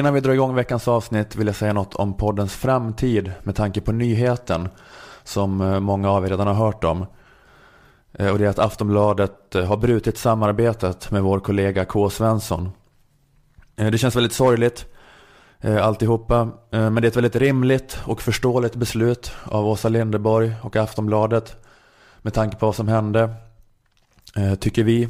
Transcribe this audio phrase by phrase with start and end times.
[0.00, 3.80] Innan vi drar igång veckans avsnitt vill jag säga något om poddens framtid med tanke
[3.80, 4.68] på nyheten
[5.24, 7.06] som eh, många av er redan har hört om.
[8.12, 12.10] Eh, och det är att Aftonbladet eh, har brutit samarbetet med vår kollega K.
[12.10, 12.70] Svensson.
[13.74, 14.86] Det känns väldigt sorgligt
[15.82, 16.48] alltihopa.
[16.70, 21.56] Men det är ett väldigt rimligt och förståeligt beslut av Åsa Linderborg och Aftonbladet.
[22.22, 23.34] Med tanke på vad som hände.
[24.60, 25.08] Tycker vi.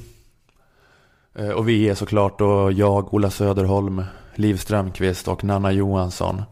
[1.54, 4.04] Och vi är såklart då jag, Ola Söderholm,
[4.40, 6.42] Liv Strömqvist och Nanna Johansson.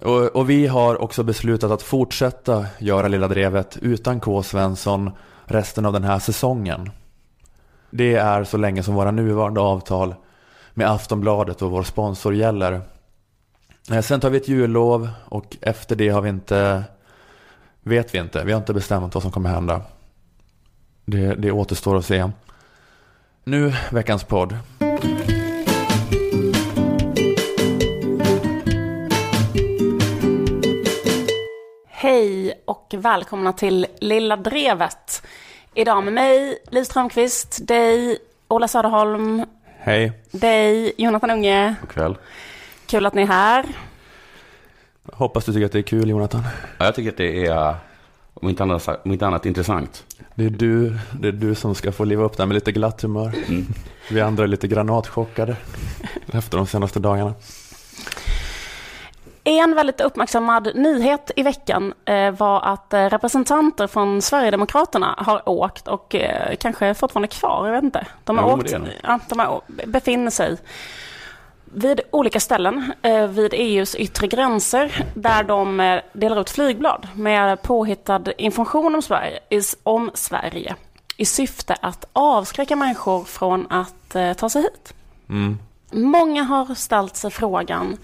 [0.00, 4.42] Och, och, vi har också beslutat att fortsätta göra Lilla Drevet utan K.
[4.42, 5.10] Svensson
[5.44, 6.90] resten av den här säsongen.
[7.90, 10.14] Det är så länge som våra nuvarande avtal
[10.74, 12.80] med Aftonbladet och vår sponsor gäller.
[13.90, 16.84] Eh, sen tar vi ett jullov och efter det har vi inte,
[17.82, 19.82] vet vi inte, vi har inte bestämt vad som kommer hända.
[21.04, 22.30] Det, det återstår att se.
[23.44, 24.56] Nu veckans podd.
[32.04, 35.26] Hej och välkomna till Lilla Drevet.
[35.74, 39.44] Idag med mig, Liv Strömqvist, dig, Ola Söderholm.
[39.78, 40.12] Hej.
[40.30, 41.74] Dig, Jonathan Unge.
[41.80, 42.16] God kväll.
[42.86, 43.66] Kul att ni är här.
[45.12, 46.42] Hoppas du tycker att det är kul, Jonathan.
[46.78, 47.74] Ja, jag tycker att det är,
[48.34, 50.04] om inte annat, om inte annat intressant.
[50.34, 53.02] Det är, du, det är du som ska få leva upp där med lite glatt
[53.02, 53.32] humör.
[53.48, 53.66] Mm.
[54.10, 55.56] Vi andra är lite granatchockade
[56.32, 57.34] efter de senaste dagarna.
[59.46, 65.88] En väldigt uppmärksammad nyhet i veckan eh, var att eh, representanter från Sverigedemokraterna har åkt
[65.88, 68.06] och eh, kanske fortfarande kvar, jag vet inte.
[68.24, 70.56] De har, åkt, ja, de har befinner sig
[71.64, 72.92] vid olika ställen
[73.28, 79.40] vid EUs yttre gränser där de delar ut flygblad med påhittad information om Sverige,
[79.82, 80.74] om Sverige
[81.16, 84.94] i syfte att avskräcka människor från att ta sig hit.
[85.28, 85.58] Mm.
[85.90, 87.96] Många har ställt sig frågan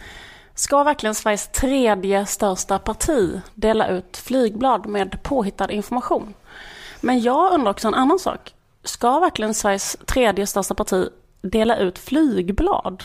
[0.61, 6.35] Ska verkligen Sveriges tredje största parti dela ut flygblad med påhittad information?
[7.01, 8.55] Men jag undrar också en annan sak.
[8.85, 11.09] Ska verkligen Sveriges tredje största parti
[11.43, 13.05] dela ut flygblad?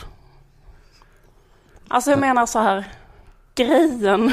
[1.88, 2.84] Alltså jag menar så här,
[3.54, 4.32] grejen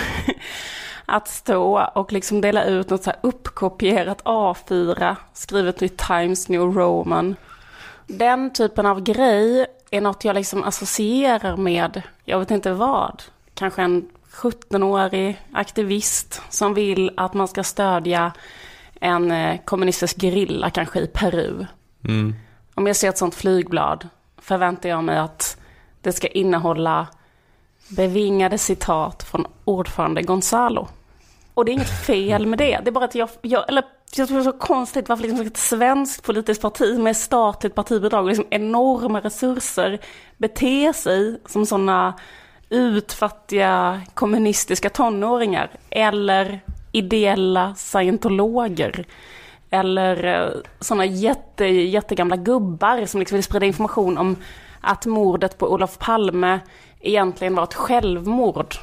[1.06, 6.62] att stå och liksom dela ut något så här uppkopierat A4 skrivet i Times New
[6.62, 7.36] Roman.
[8.08, 13.24] Den typen av grej är något jag liksom associerar med, jag vet inte vad,
[13.54, 18.32] kanske en 17-årig aktivist som vill att man ska stödja
[19.00, 21.66] en eh, kommunistisk gerilla kanske i Peru.
[22.04, 22.36] Mm.
[22.76, 25.58] Om jag ser ett sånt flygblad förväntar jag mig att
[26.02, 27.08] det ska innehålla
[27.88, 30.88] bevingade citat från ordförande Gonzalo.
[31.54, 33.84] Och det är inget fel med det, det är bara att jag, jag eller
[34.22, 38.24] jag tror det är så konstigt varför liksom ett svenskt politiskt parti med statligt partibidrag
[38.24, 40.00] och liksom enorma resurser
[40.38, 42.14] beter sig som sådana
[42.70, 46.60] utfattiga kommunistiska tonåringar eller
[46.92, 49.06] ideella scientologer.
[49.70, 54.36] Eller eh, sådana jätte, jättegamla gubbar som liksom vill sprida information om
[54.82, 56.60] att mordet på Olof Palme
[57.00, 58.76] egentligen var ett självmord.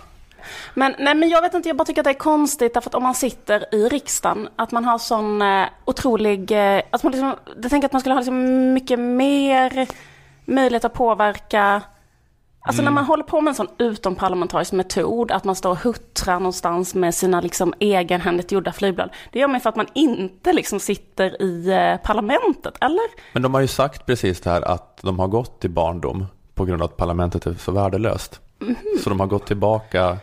[0.75, 2.95] Men, nej, men jag vet inte, jag bara tycker att det är konstigt därför att
[2.95, 7.35] om man sitter i riksdagen, att man har sån eh, otrolig, eh, att man liksom,
[7.63, 9.89] jag tänker att man skulle ha liksom mycket mer
[10.45, 11.83] möjlighet att påverka
[12.63, 12.95] Alltså mm.
[12.95, 16.95] när man håller på med en sån utomparlamentarisk metod, att man står och huttrar någonstans
[16.95, 19.11] med sina liksom egenhändigt gjorda flygblad.
[19.33, 23.05] Det gör man för att man inte liksom sitter i eh, parlamentet, eller?
[23.33, 26.65] Men de har ju sagt precis det här att de har gått till barndom på
[26.65, 28.41] grund av att parlamentet är så värdelöst.
[28.61, 28.77] Mm.
[29.05, 30.19] Så de har gått tillbaka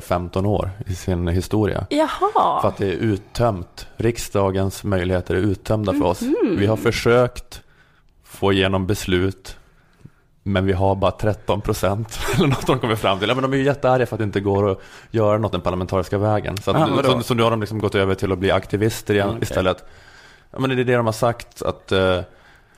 [0.00, 1.86] 15 eh, år i sin historia.
[1.90, 2.60] Jaha.
[2.60, 3.86] För att det är uttömt.
[3.96, 6.22] Riksdagens möjligheter är uttömda för oss.
[6.22, 6.56] Mm.
[6.56, 7.62] Vi har försökt
[8.24, 9.56] få igenom beslut
[10.42, 13.28] men vi har bara 13 procent eller något de kommer fram till.
[13.28, 14.78] men de är ju jättearga för att det inte går att
[15.10, 16.56] göra något den parlamentariska vägen.
[16.56, 19.14] Så, att, ah, så, så, nu har de liksom gått över till att bli aktivister
[19.14, 19.46] igen mm, okay.
[19.46, 19.84] istället.
[20.50, 22.20] Ja, men det är det de har sagt att uh,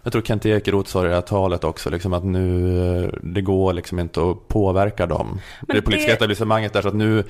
[0.02, 3.72] jag tror Kent Ekeroth sa i det här talet också, liksom att nu, det går
[3.72, 5.40] liksom inte att påverka dem.
[5.60, 6.16] Men det politiska det...
[6.16, 7.24] etablissemanget där, så att nu,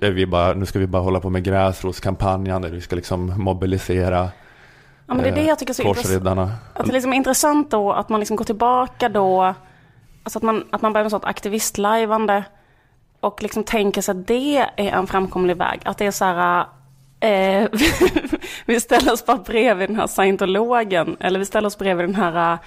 [0.00, 3.34] är vi bara, nu ska vi bara hålla på med gräsrotskampanjen, där vi ska liksom
[3.36, 4.30] mobilisera
[5.06, 6.50] Ja, men det är det jag tycker är så intressant.
[6.74, 9.54] Att det liksom är intressant då att man liksom går tillbaka då,
[10.22, 12.44] alltså att man, att man börjar med sånt aktivistlajvande
[13.20, 15.80] och liksom tänker sig att det är en framkomlig väg.
[15.84, 16.66] Att det är så här,
[17.22, 17.68] Eh,
[18.66, 22.58] vi ställer oss bara bredvid den här scientologen, eller vi ställer oss bredvid den här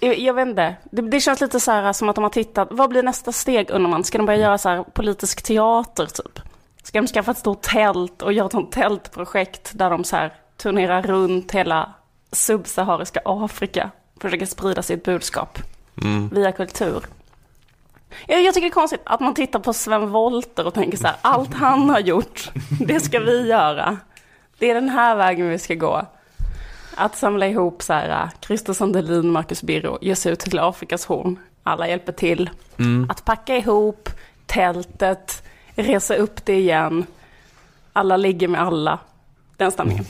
[0.00, 2.30] jag, eh, jag vet inte, det, det, känns lite så här som att de har
[2.30, 4.04] tittat, vad blir nästa steg undrar man?
[4.04, 6.40] Ska de börja göra så här politisk teater typ?
[6.82, 10.34] Ska de skaffa ett stort tält och göra ett sånt tältprojekt där de så här
[10.56, 11.92] turnerar runt hela
[12.32, 15.58] subsahariska Afrika, försöker sprida sitt budskap
[16.02, 16.28] mm.
[16.28, 17.04] via kultur?
[18.26, 21.06] Jag, jag tycker det är konstigt att man tittar på Sven Wollter och tänker så
[21.06, 22.50] här, allt han har gjort,
[22.86, 23.98] det ska vi göra.
[24.58, 26.06] Det är den här vägen vi ska gå.
[26.94, 31.38] Att samla ihop så här, Christer Sandelin, Marcus Birro, ge sig ut till Afrikas horn.
[31.62, 32.50] Alla hjälper till.
[33.08, 34.10] Att packa ihop
[34.46, 35.42] tältet,
[35.74, 37.06] resa upp det igen.
[37.92, 38.98] Alla ligger med alla.
[39.56, 40.04] Den stämningen.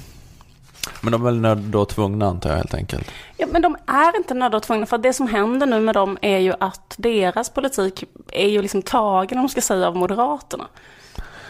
[1.00, 3.11] Men de är väl nödda och tvungna antar jag helt enkelt.
[3.37, 6.19] Ja, men de är inte nödda och tvungna, för det som händer nu med dem
[6.23, 10.67] är ju att deras politik är ju liksom tagen, om man ska säga, av Moderaterna.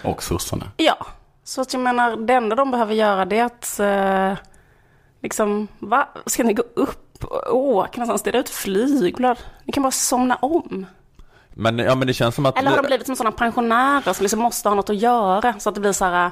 [0.05, 0.65] Och sossarna.
[0.77, 1.07] Ja,
[1.45, 4.45] så att jag menar, det enda de behöver göra det är att, eh,
[5.23, 6.09] liksom, va?
[6.27, 8.35] Ska ni gå upp och åka någonstans?
[8.35, 9.39] Är ut flygblad.
[9.65, 10.87] Ni kan bara somna om.
[11.55, 12.59] Men, ja, men det känns som att...
[12.59, 15.55] Eller har de blivit som sådana pensionärer som liksom måste ha något att göra?
[15.59, 16.31] Så att det blir så här,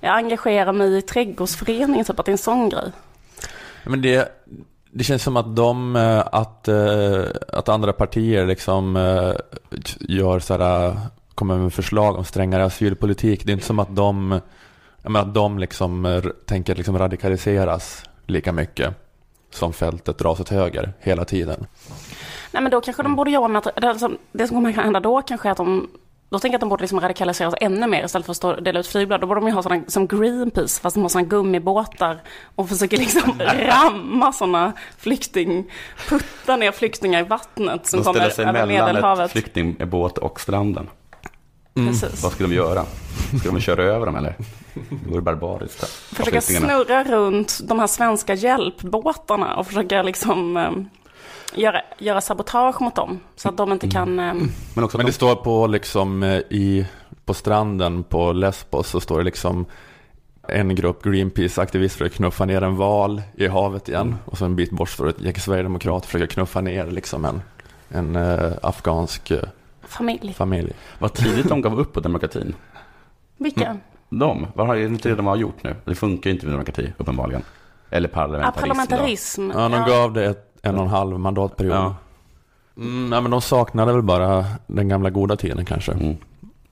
[0.00, 2.92] jag engagerar mig i trädgårdsföreningen, typ att det är en sån grej.
[3.84, 4.32] Men det,
[4.90, 9.32] det känns som att de, eh, att, eh, att andra partier liksom eh,
[10.00, 10.96] gör så här,
[11.34, 13.44] kommer med förslag om strängare asylpolitik.
[13.44, 14.40] Det är inte som att de,
[15.02, 18.94] menar, att de liksom tänker liksom radikaliseras lika mycket
[19.50, 21.66] som fältet dras åt höger hela tiden.
[22.52, 25.00] Nej men då kanske de borde jobba med att, det, som, det som kommer hända
[25.00, 25.88] då kanske är att de,
[26.30, 28.80] då tänker jag att de borde liksom radikaliseras ännu mer istället för att stå dela
[28.80, 29.20] ut flygblad.
[29.20, 32.18] Då borde de ju ha sådana som Greenpeace, fast de har sådana gummibåtar
[32.54, 35.70] och försöker liksom ramma sådana flykting,
[36.08, 39.32] putta ner flyktingar i vattnet som De ställer kommer sig över mellan Medelhavet.
[39.32, 40.88] flyktingbåt och stranden.
[41.74, 42.22] Precis.
[42.22, 42.84] Vad skulle de göra?
[43.40, 44.34] Ska de köra över dem eller?
[44.74, 45.84] Det vore barbariskt.
[45.88, 50.70] Försöka snurra runt de här svenska hjälpbåtarna och försöka liksom eh,
[51.54, 53.20] göra, göra sabotage mot dem.
[53.36, 54.20] Så att de inte kan...
[54.20, 54.34] Eh,
[54.74, 56.86] Men också Men det de, står på liksom eh, i,
[57.24, 59.66] på stranden på Lesbos så står det liksom
[60.48, 64.16] en grupp Greenpeace-aktivister försöker knuffa ner en val i havet igen.
[64.24, 67.42] Och så en bit bort står ett gäng sverigedemokrater försöker knuffa ner liksom en,
[67.88, 69.42] en eh, afghansk eh,
[69.82, 70.34] familj.
[70.34, 70.72] familj.
[70.98, 72.54] vad tidigt de gav upp på demokratin.
[73.36, 73.76] Vilka?
[74.08, 75.76] De, vad har, det inte det de har gjort nu?
[75.84, 77.42] Det funkar ju inte med demokrati, uppenbarligen.
[77.90, 78.40] Eller Ja, parlamentarism.
[78.40, 78.60] då.
[78.60, 79.50] parlamentarism.
[79.54, 81.74] Ja, de gav det ett, en och en halv mandatperiod.
[81.74, 81.94] Ja.
[82.76, 85.92] Mm, ja, men de saknade väl bara den gamla goda tiden kanske.
[85.92, 86.16] Mm.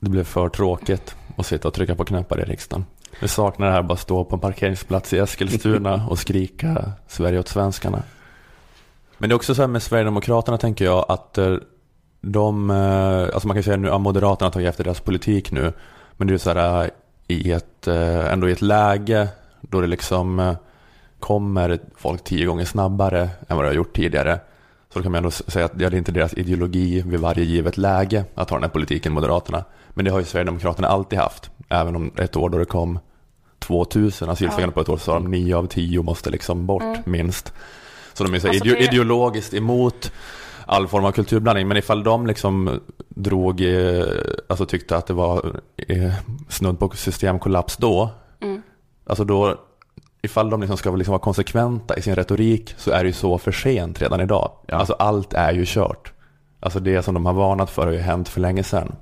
[0.01, 2.85] Det blev för tråkigt att sitta och trycka på knappar i riksdagen.
[3.21, 7.49] Vi saknar det här bara stå på en parkeringsplats i Eskilstuna och skrika Sverige åt
[7.49, 8.03] svenskarna.
[9.19, 11.57] Men det är också så här med Sverigedemokraterna tänker jag att eh,
[12.21, 15.73] de, eh, alltså man kan säga nu, ja, Moderaterna har tagit efter deras politik nu.
[16.17, 16.91] Men det är så här eh,
[17.27, 19.29] i ett, ändå i ett läge
[19.61, 20.57] då det liksom
[21.21, 24.41] kommer folk tio gånger snabbare än vad det har gjort tidigare.
[24.93, 27.45] Så då kan man ändå säga att ja, det är inte deras ideologi vid varje
[27.45, 29.65] givet läge att ha den här politiken, Moderaterna.
[29.91, 31.51] Men det har ju Sverigedemokraterna alltid haft.
[31.69, 32.99] Även om ett år då det kom
[33.59, 37.53] 2000 asylsökande på ett år så sa de nio av tio måste liksom bort minst.
[38.15, 40.13] Så de är så Alltså, ide- det- ideologiskt emot
[40.67, 41.69] all form av kulturblandning.
[41.69, 44.05] Men ifall de liksom drog, eh,
[44.49, 46.13] alltså tyckte att det var eh,
[46.49, 48.11] snudd på systemkollaps då.
[49.07, 49.61] Alltså då,
[50.23, 53.39] ifall de liksom ska liksom vara konsekventa i sin retorik så är det ju så
[53.39, 54.51] för sent redan idag.
[54.67, 54.77] Ja.
[54.77, 56.13] Alltså allt är ju kört.
[56.61, 58.93] Alltså det som de har varnat för har ju hänt för länge sedan.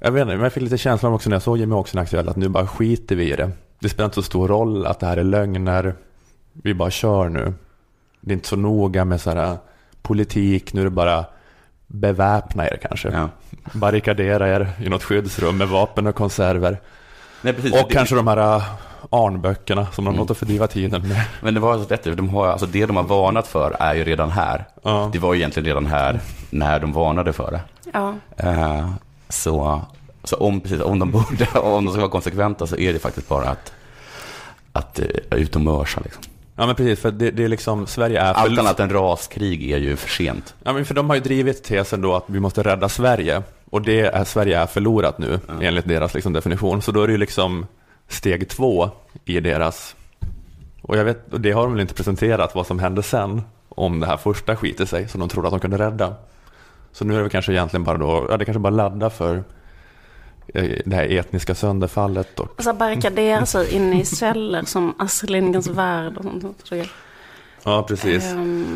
[0.00, 2.28] Jag vet inte, men jag fick lite känslan också när jag såg Jimmy Åkesson aktuell
[2.28, 3.50] att nu bara skiter vi i det.
[3.78, 5.94] Det spelar inte så stor roll att det här är lögner.
[6.52, 7.52] Vi bara kör nu.
[8.20, 9.56] Det är inte så noga med så här
[10.02, 11.24] politik, nu är det bara
[11.86, 13.08] beväpna er kanske.
[13.08, 13.28] Ja.
[13.72, 16.80] Barrikadera er i något skyddsrum med vapen och konserver.
[17.42, 17.72] Nej, precis.
[17.82, 18.64] Och Det- kanske de här äh,
[19.10, 20.18] arnböckerna som de Mm.
[20.20, 21.24] låter fördriva tiden med.
[21.42, 24.04] Men det var så rätt, de har, alltså det de har varnat för är ju
[24.04, 24.64] redan här.
[24.82, 25.10] Ja.
[25.12, 27.60] Det var ju egentligen redan här när de varnade för det.
[27.92, 28.14] Ja.
[28.36, 28.90] Eh,
[29.28, 29.82] så
[30.24, 33.28] så om, precis, om, de borde, om de ska vara konsekventa så är det faktiskt
[33.28, 33.72] bara att,
[34.72, 35.06] att eh,
[35.38, 36.00] ut och mörsa.
[36.04, 36.22] Liksom.
[36.56, 39.78] ja men precis, för det, det är liksom, Sverige är Allt annat än raskrig är
[39.78, 40.54] ju för sent.
[40.62, 43.42] Ja men för de har ju drivit tesen då att vi måste rädda Sverige.
[43.70, 46.82] Och det är, Sverige är förlorat nu, enligt deras liksom, definition.
[46.82, 47.66] Så då är det ju liksom
[48.12, 48.90] steg två
[49.24, 49.96] i deras...
[50.82, 53.42] Och jag vet, och det har de väl inte presenterat vad som hände sen.
[53.68, 56.14] Om det här första skiter sig, som de trodde att de kunde rädda.
[56.92, 59.44] Så nu är det kanske egentligen bara då, ja det kanske bara ladda för
[60.54, 62.40] eh, det här etniska sönderfallet.
[62.40, 66.70] Och, Och så barrikadera sig inne i celler som Astrid Lindgrens Värld och sånt.
[67.64, 68.32] Ja precis.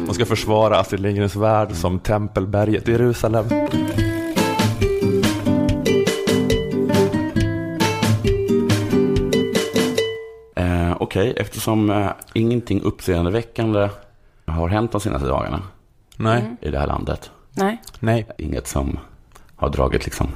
[0.06, 3.46] De ska försvara Astrid Lindgrens Värld som Tempelberget i Jerusalem.
[10.94, 13.88] Eh, Okej, eftersom eh, ingenting uppseendeväckande
[14.46, 15.62] har hänt de senaste dagarna
[16.16, 17.30] Nej, i det här landet.
[17.50, 17.82] nej.
[18.00, 18.26] nej.
[18.38, 18.98] Inget som
[19.56, 20.28] har dragit liksom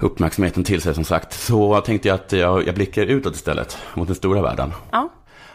[0.00, 1.32] uppmärksamheten till sig som sagt.
[1.32, 4.72] Så tänkte jag att jag, jag blickar utåt istället mot den stora världen.
[4.90, 5.08] Ja.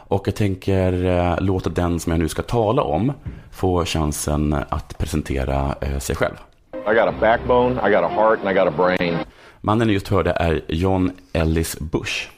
[0.08, 3.14] och jag tänker eh, låta den som jag nu ska tala om
[3.52, 6.36] få chansen att presentera eh, sig själv.
[6.74, 9.18] I got a backbone, I got a heart, and I got a brain.
[9.62, 12.30] Mannen ni just hörde är John Ellis Bush,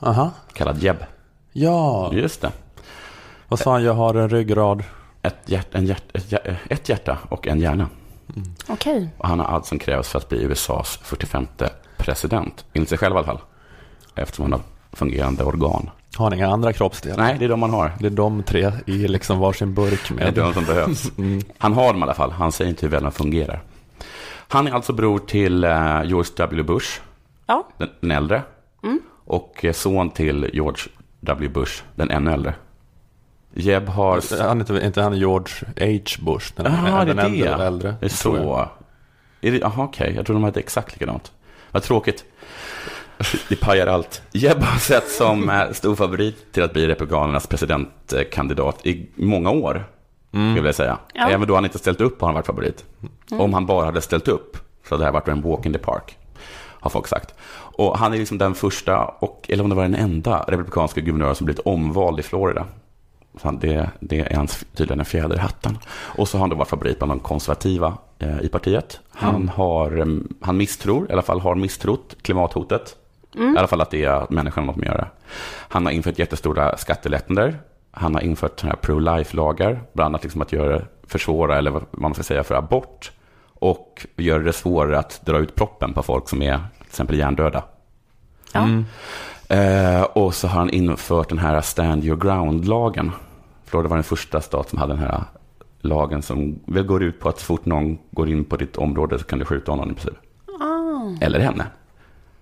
[0.00, 0.30] Aha.
[0.52, 0.96] kallad Jeb.
[1.52, 2.52] Ja, Just det.
[3.48, 3.82] vad sa han?
[3.84, 4.84] Jag har en ryggrad.
[5.22, 6.32] Ett, hjärt, en hjärt, ett,
[6.70, 7.88] ett hjärta och en hjärna.
[8.68, 9.08] Okej.
[9.18, 11.46] Och han har allt som krävs för att bli USAs 45
[11.96, 12.64] president.
[12.72, 13.40] Enligt sig själv i alla fall.
[14.14, 14.60] Eftersom han har
[14.92, 15.90] fungerande organ.
[16.16, 17.16] Har han inga andra kroppsdelar?
[17.24, 17.92] Nej, det är de man har.
[18.00, 20.34] Det är de tre i liksom varsin burk Det är med.
[20.34, 21.10] de som behövs.
[21.58, 22.30] Han har dem i alla fall.
[22.30, 23.62] Han säger inte hur väl de fungerar.
[24.48, 26.62] Han är alltså bror till eh, George W.
[26.62, 27.00] Bush,
[27.46, 27.66] Ja.
[27.78, 28.42] den, den äldre.
[29.26, 30.82] Och eh, son till George
[31.20, 31.48] W.
[31.48, 32.54] Bush, den ännu äldre.
[33.54, 34.42] Jeb har...
[34.42, 36.24] Han är inte, inte han George H.
[36.32, 36.52] Bush?
[36.56, 37.64] Den, Jaha, det den är äldre, det.
[37.64, 38.68] äldre, Det är så.
[39.40, 40.12] Är det, aha, okej.
[40.16, 41.32] Jag tror de hade exakt likadant.
[41.70, 42.24] Vad tråkigt.
[43.48, 44.22] Det pajar allt.
[44.32, 49.84] Jeb har sett som eh, stor favorit till att bli Republikanernas presidentkandidat i många år.
[50.30, 50.98] Skulle jag säga.
[51.14, 51.28] Ja.
[51.28, 52.84] Även då han inte ställt upp har han varit favorit.
[53.30, 54.56] Om han bara hade ställt upp
[54.88, 56.18] så hade det här varit en walk in the park.
[56.80, 57.34] Har folk sagt.
[57.78, 61.34] Och han är liksom den första, och, eller om det var den enda, republikanska guvernören
[61.34, 62.64] som blivit omvald i Florida.
[63.40, 65.78] Så han- det, det är hans, tydligen en fjäder i hatten.
[66.18, 69.00] Och så har han då varit favorit bland de konservativa eh, i partiet.
[69.10, 70.06] Han, har, eh,
[70.40, 72.96] han misstror, i alla fall har misstrott klimathotet.
[73.54, 75.08] I alla fall att det är att människan något med att göra.
[75.68, 77.58] Han har infört jättestora skattelättnader.
[77.90, 82.44] Han har infört pro-life-lagar, bland annat liksom att göra, försvåra, eller vad man ska säga,
[82.44, 83.12] för abort.
[83.58, 87.64] Och göra det svårare att dra ut proppen på folk som är till exempel hjärndöda.
[88.52, 88.68] Ja.
[89.48, 93.12] Eh, och så har han infört den här Stand Your Ground-lagen.
[93.64, 95.24] Florida var den första stat som hade den här
[95.80, 99.18] lagen som väl går ut på att så fort någon går in på ditt område
[99.18, 100.14] så kan du skjuta honom i princip.
[101.20, 101.66] Eller henne.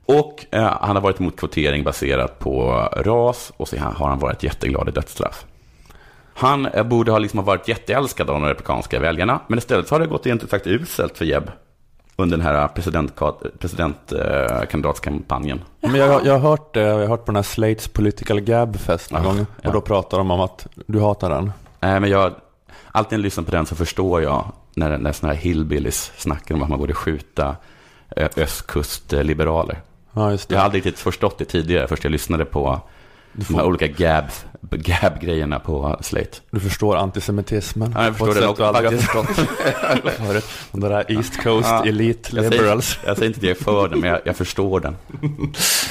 [0.06, 4.42] Och eh, han har varit emot kvotering baserat på ras och så har han varit
[4.42, 5.44] jätteglad i dödsstraff.
[6.34, 10.00] Han eh, borde ha liksom varit jätteälskad av de republikanska väljarna, men istället så har
[10.00, 11.50] det gått egentligen sagt uselt för Jeb
[12.16, 12.68] under den här
[13.58, 15.60] presidentkandidatskampanjen.
[15.80, 18.76] Men jag, jag har hört det, jag har hört på den här Slates Political Gab
[18.76, 19.46] Fest någon Ja, gång.
[19.62, 19.68] ja.
[19.68, 21.52] Och då pratar de om att du hatar den.
[21.80, 22.32] Nej, men jag,
[22.92, 24.44] alltid när jag lyssnar på den så förstår jag
[24.74, 27.56] när, när sådana här hillbillies snackar om att man borde skjuta
[28.16, 29.80] eh, östkustliberaler.
[30.12, 32.80] Ja, Jag har aldrig riktigt förstått det tidigare, först jag lyssnade på
[33.34, 34.24] de här olika gab,
[34.70, 36.38] gab-grejerna på Slate.
[36.50, 37.92] Du förstår antisemitismen.
[37.96, 39.48] Ja, jag förstår det också, aldrig har förstått.
[40.72, 41.84] De där East Coast Ja.
[41.86, 42.86] Elite Jag Liberals.
[42.86, 44.96] säger, jag säger inte att jag är för den, men jag, jag förstår den.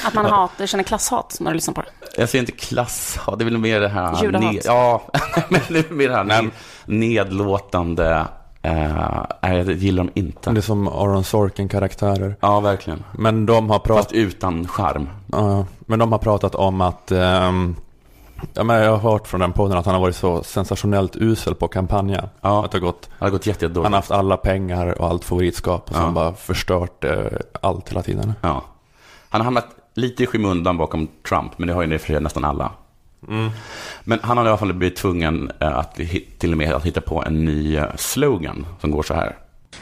[0.05, 1.87] Att man hatar, känner klasshat när du lyssnar på det.
[2.17, 4.23] Jag säger inte klass, ja, det är väl mer det här...
[4.23, 4.55] Judehat.
[4.65, 5.07] ja,
[5.49, 6.51] men det är mer det här ned,
[6.85, 8.25] nedlåtande...
[8.65, 10.51] Eh, nej, jag gillar dem inte.
[10.51, 12.35] Det är som Aaron Sorkin-karaktärer.
[12.39, 13.03] Ja, verkligen.
[13.11, 14.03] Men de har pratat...
[14.05, 15.09] Fast utan charm.
[15.31, 17.11] Ja, men de har pratat om att...
[17.11, 17.75] ehm,
[18.53, 21.55] ja, men jag har hört från den podden att han har varit så sensationellt usel
[21.55, 22.29] på att kampanja.
[22.41, 22.65] Ja.
[22.65, 23.83] Att det har gått, Det har gått jättedåligt.
[23.85, 26.01] han har haft alla pengar och allt favoritskap och Ja.
[26.01, 27.15] sen bara förstört eh,
[27.61, 28.33] allt hela tiden.
[28.41, 28.63] Ja.
[29.29, 32.45] Han har hamnat lite i skymundan bakom Trump, men det har ju och för nästan
[32.45, 32.71] alla.
[34.03, 35.99] Men han har i alla fall blivit tvungen eh, att
[36.37, 39.35] till och med att hitta på en ny eh, slogan som går så här.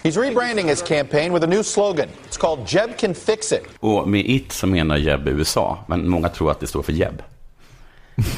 [0.04, 2.08] He's rebranding his campaign with a new slogan.
[2.30, 3.64] It's called Jeb Can Fix It.
[3.80, 7.22] Och med it så menar Jeb USA, men många tror att det står för Jeb.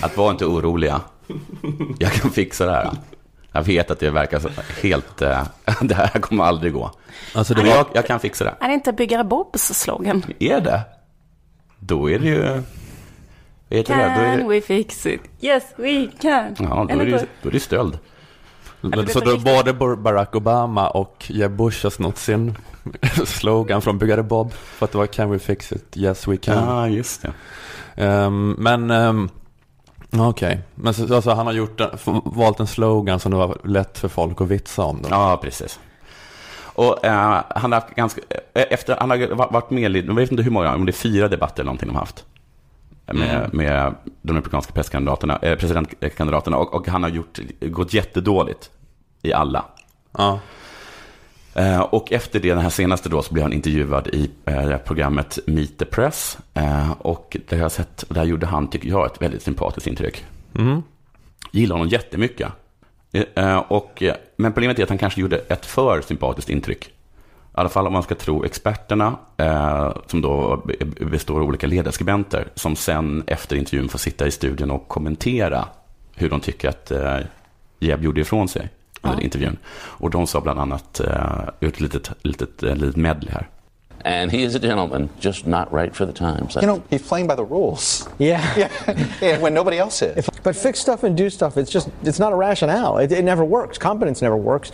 [0.01, 1.01] Att vara inte oroliga,
[1.99, 2.91] jag kan fixa det här.
[3.51, 4.49] Jag vet att det verkar så
[4.81, 5.43] helt, eh,
[5.81, 6.91] det här kommer aldrig gå.
[7.33, 8.53] Alltså det Men var, jag, jag kan fixa det.
[8.59, 10.23] Är det inte Byggare Bobs slogan?
[10.39, 10.81] Är det?
[11.79, 12.63] Då är det ju...
[13.77, 14.03] Heter det?
[14.15, 15.21] Can det, we fix it?
[15.41, 16.55] Yes we can.
[16.59, 17.99] ja, då är det, då är det stöld.
[18.81, 22.55] det så då både Bar- Barack Obama och Jeb Bush har snott sin
[23.25, 24.53] slogan från Byggare Bob.
[24.53, 25.97] För att det var Can we fix it?
[25.97, 26.57] Yes we can.
[26.67, 27.33] Ja, just det.
[27.95, 29.29] Ehm, men um,
[30.17, 30.59] okej.
[30.75, 31.81] Men så, alltså, han har gjort,
[32.25, 35.01] valt en slogan som det var lätt för folk att vitsa om.
[35.01, 35.07] Då.
[35.11, 35.79] Ja, precis.
[36.75, 38.21] Och eh, han har haft ganska,
[38.53, 40.89] eh, efter, han har va- varit med i, jag vet inte hur många, om det
[40.89, 42.25] är fyra debatter eller någonting de har haft.
[43.19, 48.71] Med, med de republikanska presidentkandidaterna, eh, presidentkandidaterna och, och han har gjort, gått jättedåligt
[49.21, 49.65] i alla.
[50.17, 50.39] Ja.
[51.55, 55.39] Eh, och efter det, den här senaste då, så blev han intervjuad i eh, programmet
[55.47, 56.37] Meet the Press.
[56.53, 60.25] Eh, och det har jag sett, där gjorde han, tycker jag, ett väldigt sympatiskt intryck.
[60.55, 60.83] Mm.
[61.51, 62.51] Gillar honom jättemycket.
[63.35, 66.89] Eh, och, eh, men problemet är att han kanske gjorde ett för sympatiskt intryck.
[67.55, 71.67] I alla fall om man ska tro experterna, eh, som då be- består av olika
[71.67, 75.65] ledarskribenter, som sen efter intervjun får sitta i studion och kommentera
[76.15, 77.17] hur de tycker att eh,
[77.79, 78.69] Jeb gjorde ifrån sig
[79.01, 79.23] under Ja.
[79.23, 79.57] intervjun.
[79.75, 83.47] Och de sa bland annat, eh, ut ett litet, litet, eh, litet medley här.
[84.05, 86.55] And he is a gentleman, just not right for the times.
[86.55, 88.07] You know, he's playing by the rules.
[88.19, 88.41] Yeah.
[88.57, 88.69] Yeah,
[89.21, 90.29] yeah when nobody else is.
[90.43, 92.97] But fix stuff and do stuff, it's just, it's not a rationale.
[92.97, 93.77] It, it never works.
[93.77, 94.73] Competence never works.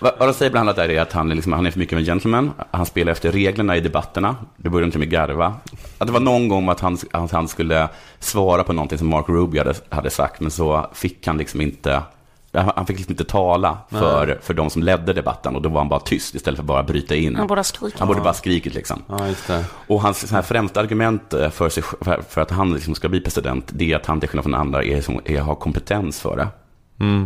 [0.00, 1.98] Vad de säger bland annat är att han är, liksom, han är för mycket av
[1.98, 2.52] en gentleman.
[2.70, 4.36] Han spelar efter reglerna i debatterna.
[4.56, 5.54] Det börjar inte med garva.
[5.98, 7.88] Att det var någon gång att han, att han skulle
[8.18, 12.02] svara på någonting som Mark Rubio hade, hade sagt, men så fick han liksom inte
[12.52, 15.88] han fick liksom inte tala för, för de som ledde debatten och då var han
[15.88, 17.36] bara tyst istället för bara bryta in.
[17.36, 17.98] Han borde ha skrikit.
[17.98, 19.02] Han borde bara skrikit liksom.
[19.08, 19.64] Ja, just det.
[19.86, 23.08] Och hans så här, främsta argument eh, för, sig, för, för att han liksom ska
[23.08, 26.20] bli president, det är att han till skillnad från andra är, som, är, har kompetens
[26.20, 26.48] för det.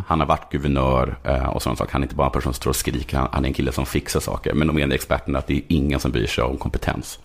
[0.06, 1.92] Han har varit guvernör eh, och sådana saker.
[1.92, 3.86] Han är inte bara en person som står och skriker, han, är en kille som
[3.86, 4.54] fixar saker.
[4.54, 7.18] Men de menar experterna att det är ingen som bryr sig om kompetens.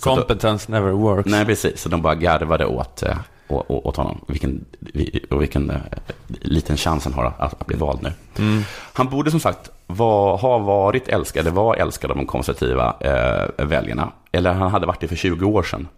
[0.00, 1.30] Competence never works.
[1.30, 1.80] Nej, precis.
[1.80, 3.02] Så de bara garvade åt,
[3.48, 4.20] å- åt honom.
[4.28, 5.76] Vilken, vi- och vilken eh,
[6.40, 8.12] liten chans han har att, att bli vald nu.
[8.92, 13.64] Han borde som sagt var, ha varit älskad, eller var älskad av de konservativa eh,
[13.66, 14.12] väljarna.
[14.32, 15.88] Eller han hade varit det för 20 år sedan.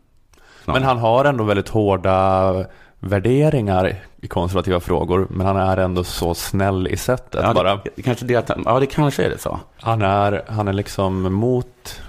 [0.64, 2.54] Men han har ändå väldigt hårda
[3.00, 5.26] värderingar i konservativa frågor.
[5.30, 7.80] Men han är ändå så snäll i sättet ja, bara.
[7.96, 9.60] det, kanske det att, ja, det kanske är det så.
[9.76, 12.00] Han är, han är liksom mot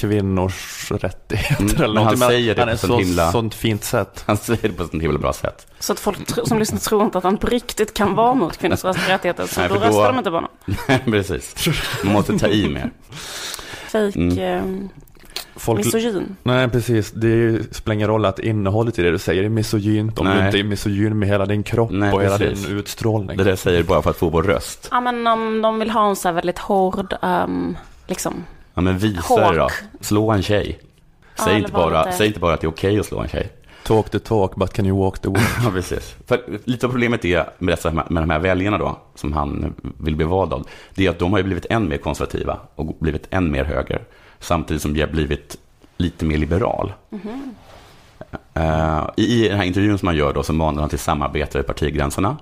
[0.00, 4.24] kvinnors rättigheter Mm, eller han säger det han på sån så, himla- sånt fint sätt.
[4.26, 5.66] Han säger det på ett himla bra sätt.
[5.78, 8.56] Så att folk tro, som lyssnar tror inte att han på riktigt kan vara mot
[8.56, 9.46] kvinnors rättigheter.
[9.46, 10.50] Så Nej, då då- röstar de inte på honom.
[11.12, 11.54] precis.
[12.04, 12.90] Man måste ta i mer.
[13.88, 14.38] Fejk Mm.
[14.38, 14.62] eh,
[15.56, 16.36] Folk, misogyn.
[16.42, 17.10] nej, precis.
[17.10, 20.38] Det spelar ingen roll att innehållet i det du säger är misogynt om Nej.
[20.40, 22.66] du inte är misogyn med hela din kropp Nej, och hela precis.
[22.66, 23.36] din utstrålning.
[23.36, 24.88] Det där säger bara för att få vår röst.
[24.90, 27.76] Ja, men om de vill ha en så här väldigt hård, ehm,
[28.06, 28.44] liksom.
[28.78, 29.68] Ja, men visa det då.
[30.00, 30.78] Slå en tjej.
[31.36, 33.18] Ja, Säg, eller inte bara, lite- säg inte bara att det är okej att slå
[33.20, 33.52] en tjej.
[33.84, 35.40] Talk the talk, but can you walk the walk?
[35.64, 36.16] Ja, precis.
[36.26, 40.16] För lite av problemet är med, dessa, med de här väljarna då, som han vill
[40.16, 43.26] bli vald av, det är att de har ju blivit än mer konservativa och blivit
[43.30, 44.02] än mer höger,
[44.38, 45.56] samtidigt som de har blivit
[45.96, 46.92] lite mer liberal.
[48.54, 51.66] Eh, I den här intervjun som man gör då, så manar han till samarbete över
[51.66, 52.36] partigränserna,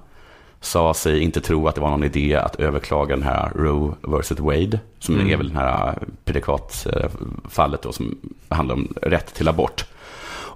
[0.60, 4.30] sa sig inte tro att det var någon idé att överklaga den här Roe vs.
[4.30, 9.84] Wade, som är väl det här predikatfallet då, som handlar om rätt till abort.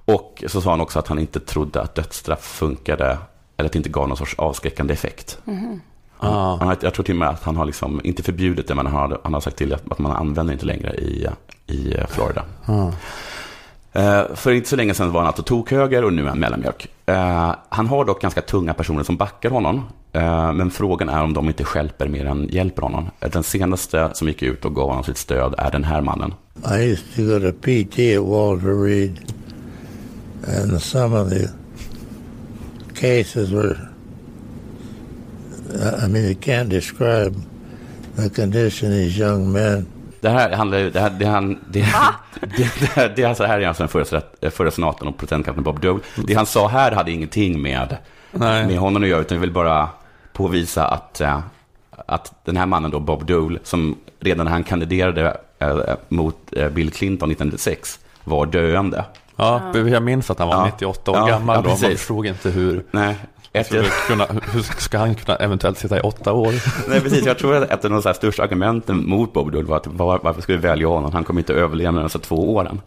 [0.04, 3.18] Och så sa han också att han inte trodde att dödsstraff funkade,
[3.56, 5.38] eller att det inte gav någon sorts avskräckande effekt.
[6.18, 6.56] Ah.
[6.56, 8.94] Han jag tror till och med att han har liksom, inte förbjudit det, men han
[8.94, 11.26] har, han har sagt till att, att man använder inte längre i,
[11.66, 12.44] i Florida.
[12.68, 12.90] Eh,
[13.92, 16.88] Eh, för inte så länge sedan var han alltså tokhöger och nu är han mellanmjölk.
[17.06, 19.84] Eh, han har dock ganska tunga personer som backar honom.
[20.12, 23.10] Eh, men frågan är om de inte stjälper mer än hjälper honom.
[23.18, 26.34] Den senaste som gick ut och gav honom sitt stöd är den här mannen.
[26.72, 29.18] I used to go to PT at Walter Reed,
[30.46, 31.48] and some of the
[32.94, 33.76] cases were,
[36.04, 37.34] I mean, you can't describe
[38.16, 39.86] the condition these young men.
[40.20, 41.80] Det här handlar ju- det här, det, han, det,
[42.40, 42.48] det,
[42.80, 45.80] det, här- det, alltså, här är alltså den förra, senat- förra senatorn och presidentkandidaten Bob
[45.80, 46.00] Dole.
[46.26, 47.96] Det han sa här hade ingenting med,
[48.32, 48.66] Nej.
[48.66, 49.88] med honom att göra, utan jag vill bara
[50.32, 51.40] påvisa att, eh,
[52.06, 55.78] att den här mannen då, Bob Dole, som redan när han kandiderade eh,
[56.08, 59.04] mot eh, Bill Clinton 1996, var döende.
[59.36, 60.64] Ja, jag minns att han var Ja.
[60.64, 61.68] 98 år Ja, gammal ja, då.
[61.68, 63.16] Man förstod inte hur, Nej,
[63.52, 66.54] efter, kunna, hur ska han kunna eventuellt sitta i åtta år?
[66.88, 67.26] Nej, precis.
[67.26, 69.86] Jag tror att ett av de så här största argumenten mot Bob Dole var att
[69.86, 71.12] var, varför skulle vi välja honom?
[71.12, 72.80] Han kommer inte överleva de nästa två åren.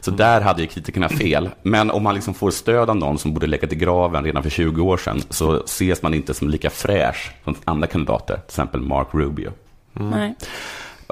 [0.00, 1.48] Så där hade ju kritikerna fel.
[1.62, 4.50] Men om man liksom får stöd av någon som borde lägga till graven redan för
[4.50, 8.80] 20 år sedan så ses man inte som lika fräsch som andra kandidater, till exempel
[8.80, 9.50] Mark Rubio.
[9.92, 10.34] Nej.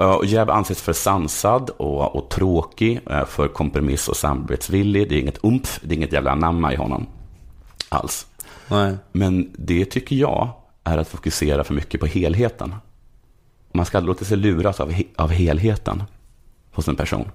[0.01, 5.09] Uh, och Jeb anses för sansad och, och tråkig, uh, för kompromiss och samarbetsvillig.
[5.09, 7.07] Det är inget umf, det är inget jävla namma i honom
[7.89, 8.27] alls.
[8.69, 8.95] Nej.
[9.11, 10.49] Men det tycker jag
[10.83, 12.75] är att fokusera för mycket på helheten.
[13.71, 16.03] Man ska låta sig luras av, he- av helheten
[16.71, 17.31] hos en person.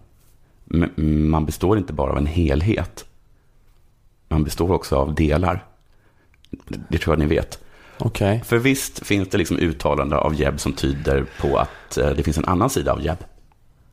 [0.64, 0.90] Men
[1.30, 3.04] man består inte bara av en helhet.
[4.28, 5.64] Man består också av delar.
[6.88, 7.58] Det tror jag ni vet.
[7.98, 8.42] Okej.
[8.44, 12.38] För visst finns det liksom uttalanden av Jeb som tyder på att eh, det finns
[12.38, 13.16] en annan sida av Jeb.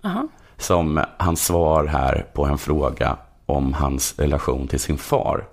[0.03, 0.27] Aha.
[0.57, 5.47] Som hans svar här på en fråga om hans relation till sin far.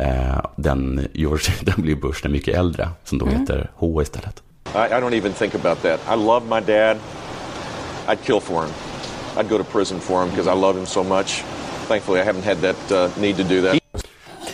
[0.00, 1.94] Eh, den George W.
[1.94, 4.42] Bush, den mycket äldre, som då heter H istället.
[4.74, 6.00] I, I don't even think about that.
[6.08, 6.96] I love my dad.
[8.08, 8.70] I'd kill for him.
[9.36, 11.44] I'd go to prison for him because I love him so much.
[11.88, 13.80] Thankfully, I haven't had that uh, need to do that.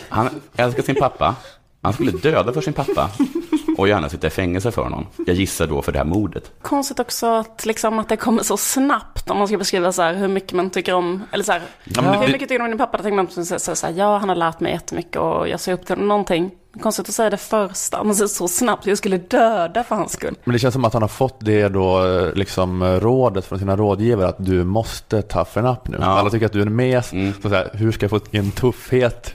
[0.09, 1.35] Han älskar sin pappa.
[1.81, 3.11] Han skulle döda för sin pappa.
[3.77, 5.05] Och gärna sitta i fängelse för honom.
[5.25, 6.51] Jag gissar då för det här mordet.
[6.61, 10.13] Konstigt också att, liksom, att det kommer så snabbt om man ska beskriva så här,
[10.13, 12.71] hur mycket man tycker om, eller så här, men hur det- mycket tycker du om
[12.71, 12.97] din pappa?
[12.97, 15.59] Då tänker man så, så, så här, ja han har lärt mig jättemycket och jag
[15.59, 16.51] ser upp till någonting.
[16.81, 18.85] Konstigt att säga det första, men så, så snabbt.
[18.87, 20.35] Jag skulle döda för hans skull.
[20.43, 23.75] Men det känns som att han har fått det då, eh, liksom rådet från sina
[23.75, 25.97] rådgivare att du måste toughen up nu.
[26.01, 26.05] Ja.
[26.05, 27.13] Alla tycker att du är en mes.
[27.13, 27.33] Mm.
[27.41, 29.33] Så så här, hur ska jag få en tuffhet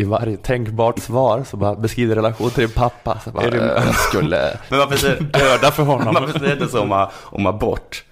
[0.00, 1.44] i varje tänkbart svar?
[1.44, 3.18] Så bara beskriv din relation till din pappa.
[3.24, 6.14] Så bara, Är det- eh, jag skulle Men varför säger, döda för honom.
[6.20, 8.04] varför säger du så om, om abort?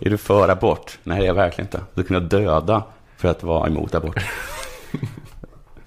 [0.00, 0.98] Är du för abort?
[1.02, 1.80] Nej, det är jag verkligen inte.
[1.94, 2.82] Du kunde döda
[3.16, 4.18] för att vara emot abort.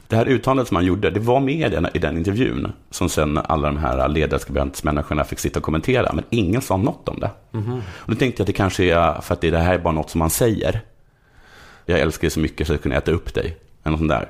[0.07, 3.09] Det här uttalandet som han gjorde, det var med i den, i den intervjun som
[3.09, 7.29] sen alla de här ledarskribentmänniskorna fick sitta och kommentera, men ingen sa något om det.
[7.87, 10.09] Och då tänkte jag att det kanske är för att det här är bara något
[10.09, 10.81] som man säger.
[11.85, 13.57] Jag älskar dig så mycket så jag kunde äta upp dig.
[13.83, 14.29] Eller något sånt där.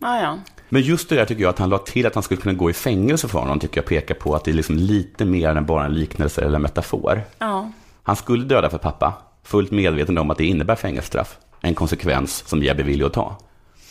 [0.00, 0.38] Ah, ja.
[0.68, 2.70] Men just det där tycker jag att han la till att han skulle kunna gå
[2.70, 5.66] i fängelse för honom, tycker jag pekar på att det är liksom lite mer än
[5.66, 7.22] bara en liknelse eller en metafor.
[7.38, 7.72] ja.
[8.02, 11.38] Han skulle döda för pappa, fullt medveten om att det innebär fängelsestraff.
[11.60, 13.38] En konsekvens som Jebbe vill att ta.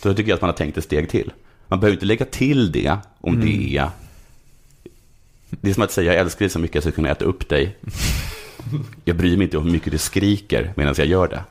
[0.02, 1.34] Så jag tycker att man har tänkt ett steg till.
[1.68, 3.90] Man behöver inte lägga till det om det är...
[5.50, 7.26] Det är som att säga jag älskar dig så mycket att jag ska kunna äta
[7.26, 7.78] upp dig.
[9.06, 11.44] Jag bryr mig inte om hur mycket du skriker medan jag gör det.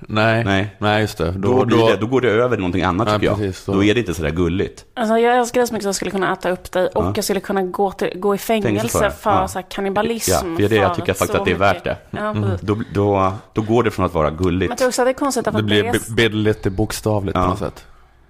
[0.00, 0.76] Nej, Nej.
[0.78, 1.00] nej.
[1.00, 1.30] just det.
[1.30, 3.36] Då, blir det, då går det över någonting annat Ja, tycker jag.
[3.38, 3.72] precis, då...
[3.72, 4.84] då- är det inte sådär gulligt.
[4.94, 7.12] Alltså, jag älskar dig så mycket att jag skulle kunna äta upp dig och Ja.
[7.16, 9.36] jag skulle kunna gå, till, gå i fängelse, Fängelse för för, det.
[9.36, 9.48] Ja.
[9.48, 10.32] så här, kannibalism.
[10.32, 11.96] Ja, det är det jag tycker faktiskt att det är värt det.
[12.10, 12.50] Ja, Mm.
[12.60, 14.70] Då, då, då går det från att vara Men gulligt.
[14.70, 15.92] jag tror också att det är konstigt Det att blir det är...
[15.92, 17.42] bi- bildligt till bokstavligt Ja.
[17.42, 17.84] på något sätt.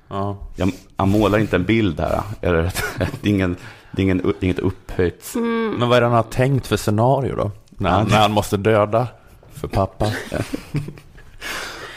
[0.08, 0.36] Ja.
[0.56, 2.20] Jag, jag målar inte en bild här.
[2.40, 2.62] Eller,
[3.20, 3.56] det, är ingen,
[3.92, 5.32] det, är ingen, det är inget upphöjt.
[5.34, 5.74] Mm.
[5.78, 7.50] Men vad är det han har tänkt för scenario då?
[7.70, 9.06] När, när han måste döda
[9.54, 10.06] för pappa.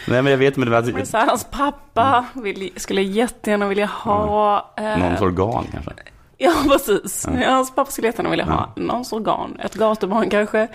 [0.08, 3.68] Nej, men jag vet, men det var Men så här, hans pappa vill, skulle jättegärna
[3.68, 4.74] vilja ha...
[4.78, 5.92] Eh, någons organ kanske.
[6.38, 7.28] Ja, precis.
[7.42, 7.52] Ja.
[7.52, 8.82] hans pappa skulle jättegärna vilja ha Ja.
[8.84, 9.58] någons organ.
[9.60, 10.68] Ett gatubarn kanske,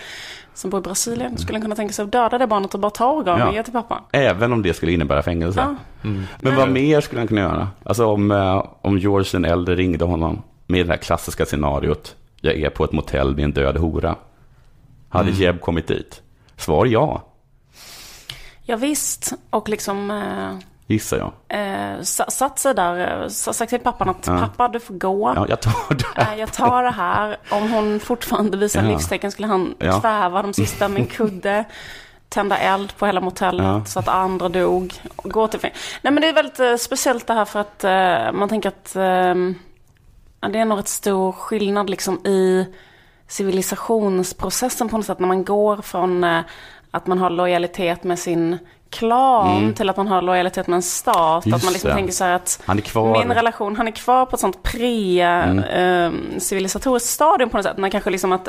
[0.54, 2.90] som bor i Brasilien, skulle han kunna tänka sig att döda det barnet och bara
[2.90, 3.48] ta organ Ja.
[3.48, 4.02] och ge till pappa.
[4.12, 5.60] Även om det skulle innebära fängelse.
[5.60, 5.74] Ja.
[6.40, 7.68] Men vad mer skulle han kunna göra?
[7.84, 12.16] Alltså om, eh, om George den äldre ringde honom med det här klassiska scenariot.
[12.40, 14.16] Jag är på ett motell med en död hora.
[15.08, 16.22] Hade Jeb kommit dit?
[16.56, 17.22] Svar ja,
[18.66, 19.32] Ja, visst.
[19.50, 21.32] Och liksom eh, gissar jag.
[21.48, 24.38] eh, sa- satt sig där, eh, sa- sagt till pappan att Ja.
[24.38, 25.32] pappa du får gå.
[25.36, 26.20] Ja, jag tar det.
[26.22, 27.36] Eh, Jag tar det här.
[27.50, 28.88] Om hon fortfarande visar Ja.
[28.88, 30.00] livstecken skulle han Ja.
[30.00, 31.64] kväva de sista med en kudde.
[32.28, 33.84] Tända eld på hela motellet Ja.
[33.84, 34.94] så att andra dog.
[35.16, 35.72] Gå till Nej
[36.12, 39.34] men det är väldigt eh, speciellt det här för att eh, man tänker att eh,
[40.50, 42.66] det är nog rätt stor skillnad liksom i
[43.28, 45.18] civilisationsprocessen på något sätt.
[45.18, 46.40] När man går från eh,
[46.94, 48.58] att man har lojalitet med sin
[48.90, 51.16] klan till att man har lojalitet med en stat.
[51.16, 51.54] att Mm.
[51.54, 51.94] Just man liksom det.
[51.96, 52.62] tänker så här att
[52.94, 57.76] min relation, han är kvar på ett sånt pre-civilisatoriskt stadium på något sätt.
[57.76, 58.48] När kanske liksom att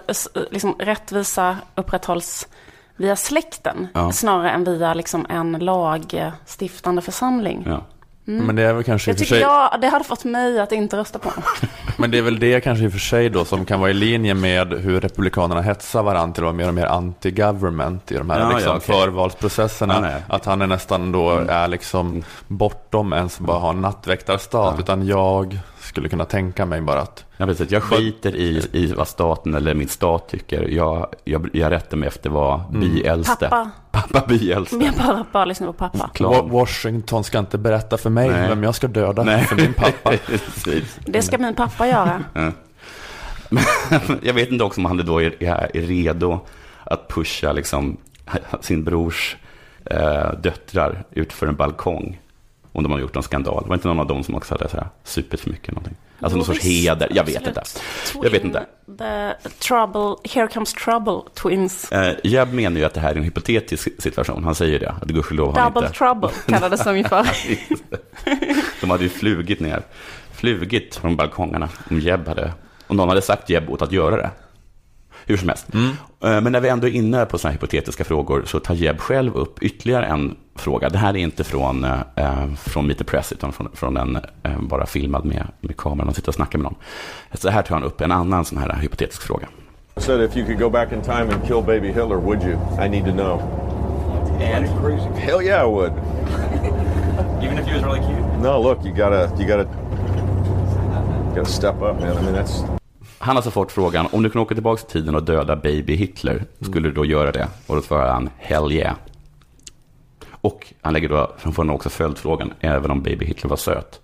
[0.52, 2.48] liksom rättvisa upprätthålls
[2.96, 3.88] via släkten.
[3.94, 4.12] Ja.
[4.12, 7.64] Snarare än via liksom en lagstiftande församling.
[7.68, 7.82] Ja.
[8.26, 10.60] Men det är väl kanske i Jag och för sig, jag, det hade fått mig
[10.60, 11.44] att inte rösta på honom.
[11.98, 13.94] men det är väl det kanske i och för sig då som kan vara i
[13.94, 18.30] linje med hur republikanerna hetsar varandra till att vara mer och mer anti-government i de
[18.30, 18.96] här Ja, ja, liksom, okej.
[18.96, 20.12] förvalsprocesserna.
[20.12, 24.80] Ja, att han är nästan då är liksom bortom ens bara ha en nattväktarstat.
[24.80, 27.72] Utan jag skulle kunna tänka mig bara att Ja, precis.
[27.72, 30.68] Jag skiter i, i vad staten eller min stat tycker.
[30.68, 33.50] Jag, jag, jag rättar mig efter vad biäldste.
[33.50, 33.72] Pappa.
[33.92, 34.76] Pappa biäldste.
[34.76, 36.10] Jag bara, bara lyssnar på pappa.
[36.14, 36.50] Klan.
[36.50, 38.50] Washington ska inte berätta för mig Nej.
[38.50, 39.44] vem jag ska döda Nej.
[39.44, 40.14] för min pappa.
[41.06, 42.24] Det ska min pappa göra.
[44.22, 46.40] Jag vet inte också om han då är, är, är redo
[46.84, 47.98] att pusha liksom,
[48.62, 49.38] sin brors
[49.86, 52.20] eh, döttrar ut för en balkong.
[52.76, 53.64] Om de har gjort en skandal.
[53.64, 55.74] Det var inte någon av dem som också hade så här, supit för mycket.
[55.74, 55.96] Någonting.
[56.20, 57.08] Alltså någon Jo, sorts visst, heder.
[57.12, 57.58] Jag vet absolut.
[58.14, 58.26] inte.
[58.26, 58.66] Jag vet inte.
[59.44, 61.92] The trouble, here comes trouble, twins.
[61.92, 64.44] Eh, Jeb menar ju att det här är en hypotetisk situation.
[64.44, 64.90] Han säger det.
[64.90, 65.98] Att gudskelov har Double inte.
[65.98, 67.28] trouble kallades de ju för.
[68.82, 69.82] De hade ju flugit ner.
[70.32, 71.70] Flugit från balkongerna.
[71.90, 72.54] Om Jeb hade...
[72.88, 74.30] Om någon hade sagt Jeb åt att göra det.
[75.26, 75.68] Hur som helst.
[75.74, 79.00] Eh, Men när vi ändå är inne på sådana här hypotetiska frågor så tar Jeb
[79.00, 80.90] själv upp ytterligare en fråga.
[80.90, 84.60] Det här är inte från, eh, från Meet the Press utan från, från en eh,
[84.60, 86.76] bara filmad med, med kameran och sitter och snackar med någon.
[87.34, 89.48] Så här tar han upp en annan sån här hypotetisk fråga.
[89.98, 92.58] Said if you could go back in time and kill baby Hitler, would you?
[92.86, 93.42] I need to know.
[94.42, 94.66] And.
[95.18, 95.92] Hell yeah, I would.
[97.44, 98.40] Even if he was really cute.
[98.42, 99.66] No, look, you gotta, you gotta,
[101.36, 102.18] gotta step up, man.
[102.18, 102.64] I mean, that's
[103.26, 105.96] Han har alltså fått frågan, om du kan åka tillbaka i tiden och döda baby
[105.96, 107.48] Hitler, skulle du då göra det?
[107.68, 108.96] Och då svarar han, hell yeah.
[110.32, 114.00] Och han lägger då, han får nog också följdfrågan, även om baby Hitler var söt.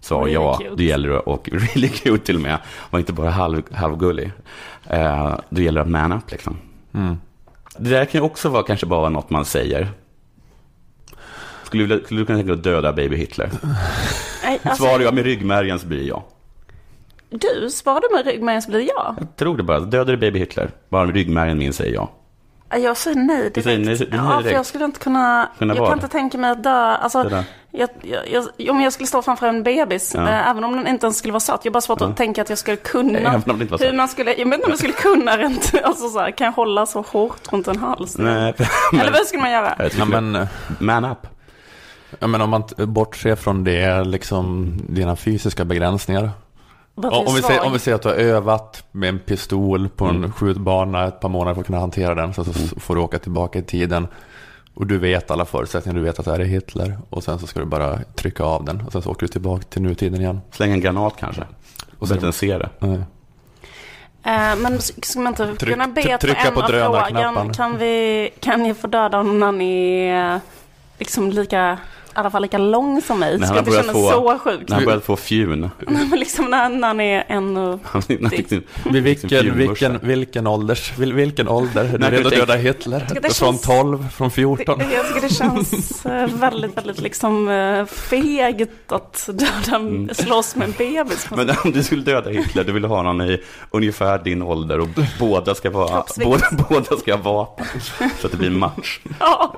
[0.00, 0.74] Sa Really ja, cute.
[0.76, 2.58] det gäller det, och really cute till och med,
[2.90, 4.32] var inte bara halv, halvgullig.
[4.88, 6.56] Eh, då gäller det att man up liksom.
[7.78, 9.88] Det där kan ju också vara kanske bara något man säger.
[11.64, 13.50] Skulle du, skulle du kunna tänka dig att döda baby Hitler?
[14.64, 16.24] Alltså, Svarar jag med ryggmärgen så blir det ja.
[17.32, 19.14] Du, svarade med ryggmärgen så blir det ja.
[19.18, 19.80] Jag tror det bara.
[19.80, 20.70] Dödade baby Hitler.
[20.88, 22.08] Bara ryggmärgen min säger jag.
[22.70, 23.64] Ja, Jag säger nej direkt.
[23.64, 25.48] Säger nej- du säger ja, för jag skulle inte kunna...
[25.58, 26.70] Kunna jag kan inte tänka mig att dö.
[26.70, 28.20] Alltså, jag, jag,
[28.56, 30.28] jag, om jag skulle stå framför en bebis, Ja.
[30.28, 31.60] eh, även om den inte ens skulle vara söt.
[31.62, 32.08] Jag har bara svårt Ja.
[32.08, 33.18] att tänka att jag skulle kunna.
[33.18, 35.38] Även om det inte var hur man skulle, jag vet inte om jag skulle kunna
[35.38, 35.72] rent.
[35.84, 38.18] Alltså så här, kan jag hålla så hårt runt en hals?
[38.18, 38.54] Nej,
[38.92, 39.74] Eller vad skulle man göra?
[39.78, 40.46] Jag Ja, men, eh,
[40.78, 41.26] Man up.
[42.18, 46.30] ja, men om man bortser från det, liksom dina fysiska begränsningar.
[46.94, 50.04] Att Om, vi säger, om vi säger att du har övat med en pistol på
[50.04, 50.32] en Mm.
[50.32, 52.34] skjutbana ett par månader för att kunna hantera den.
[52.34, 54.06] Så, så får du åka tillbaka i tiden.
[54.74, 56.98] Och du vet alla förutsättningar, du vet att det här är Hitler.
[57.10, 58.80] Och sen så ska du bara trycka av den.
[58.86, 60.40] Och sen så åker du tillbaka till nutiden igen.
[60.50, 61.42] Släng en granat kanske.
[61.98, 62.68] Och så att den ser det.
[62.78, 62.98] Nej.
[64.24, 67.54] Eh, men ska man inte Tryck- kunna be att trycka på ändra frågan?
[67.54, 70.40] Kan, vi, kan ni få döda honom när ni är
[70.98, 71.78] liksom lika,
[72.14, 73.38] i alla fall lika lång som mig?
[73.38, 74.68] När Ska han inte kännas få- så sjukt.
[74.68, 75.70] När han började få fjun.
[76.16, 77.56] Liksom när, när ni är en.
[77.82, 79.54] Han Vid vilken, fjunmorsa.
[79.88, 83.06] vilken, vilken, ålders, vil, vilken ålder är du redo att döda Hitler?
[83.22, 84.78] det Från känns- 12, från 14?
[84.78, 90.68] Det, jag tycker det känns eh, väldigt, väldigt liksom eh, fegt att döda, slåss med
[90.68, 91.28] en bebis.
[91.30, 94.88] Men om du skulle döda Hitler, du vill ha någon i ungefär din ålder och
[95.18, 97.66] båda ska vara, båda, båda ska ha vapen.
[98.20, 99.00] Så att det blir en match.
[99.20, 99.54] Ja.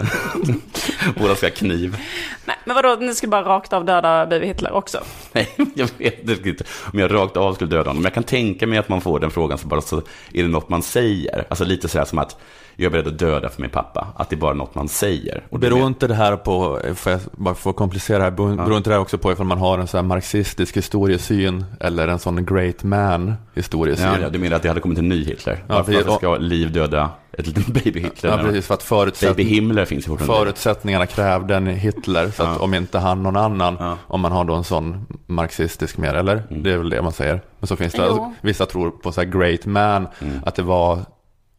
[1.20, 1.96] Båda ska ha kniv.
[2.44, 4.98] Nej, men vadå, ni skulle bara rakt av döda baby Hitler också?
[5.32, 8.02] Nej, jag vet det inte om jag rakt av skulle döda honom.
[8.02, 9.96] Men jag kan tänka mig att man får den frågan så bara så
[10.32, 11.44] är det något man säger.
[11.48, 12.36] Alltså lite sådär som att
[12.76, 14.06] jag är beredd att döda för min pappa.
[14.16, 15.46] Att det är bara något man säger.
[15.50, 18.76] Och det Beror inte det här på, för jag bara att komplicera här, beror beror
[18.76, 22.18] inte det här också på ifall man har en sån här marxistisk historiesyn eller en
[22.18, 24.06] sån great man historiesyn?
[24.06, 25.64] Ja, ja, du menar att det hade kommit en ny Hitler?
[25.68, 28.30] Ja, Varför det ska livdöda ett litet baby Hitler?
[28.30, 29.36] Ja, precis, för att förutsätt...
[29.36, 30.44] Baby Himmler finns ju fortfarande.
[30.44, 32.30] förutsättningarna krävde en Hitler.
[32.30, 32.64] Så att Ja.
[32.64, 33.98] om inte han någon annan, Ja.
[34.06, 36.42] om man har då en sån marxistisk mer, eller?
[36.50, 36.62] Mm.
[36.62, 37.40] Det är väl det man säger.
[37.60, 40.40] Men så finns det, alltså, vissa tror på så här great man, Mm.
[40.46, 40.98] att det var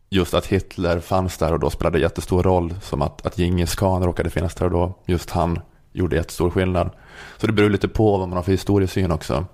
[0.10, 2.76] just att Hitler fanns där och då spelade jättestor roll.
[2.82, 5.60] Som att, att Djingis khan råkade finnas där och då, just han
[5.94, 6.90] gjorde jättestor skillnad.
[7.38, 9.46] Så det beror lite på vad man har för historiesyn också.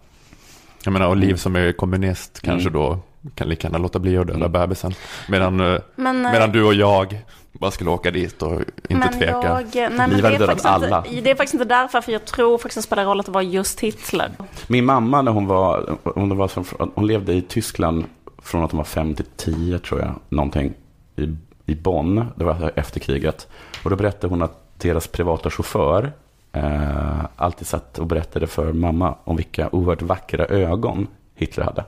[0.84, 2.82] Jag menar, och Liv som är kommunist kanske Mm.
[2.82, 3.00] då
[3.36, 4.52] kan lika gärna låta bli att döda Mm.
[4.52, 4.94] bebisen.
[5.30, 9.14] Medan, eh, Men, eh, medan du och jag bara skulle åka dit och inte men
[9.14, 9.32] tveka.
[9.34, 11.04] Jag, nej, men det, hade är dödat faktiskt inte, alla.
[11.22, 13.42] det är faktiskt inte därför, för jag tror faktiskt det spelar roll att det var
[13.42, 14.32] just Hitler.
[14.68, 16.52] Min mamma när hon var, hon, var
[16.96, 18.06] hon levde i Tyskland
[18.42, 20.74] från att hon var fem till tio tror jag, någonting,
[21.16, 23.48] i, i Bonn, det var efter kriget.
[23.84, 26.12] Och då berättade hon att deras privata chaufför
[26.54, 31.84] eh, alltid satt och berättade för mamma om vilka oerhört vackra ögon Hitler hade.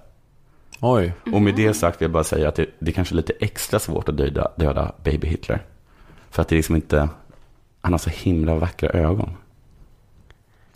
[0.85, 1.13] Oj.
[1.33, 3.79] Och med det sagt vill jag bara säga att det, det är kanske lite extra
[3.79, 5.59] svårt att döda, döda baby Hitler.
[6.29, 7.09] För att det är liksom inte,
[7.81, 9.29] han har så himla vackra ögon.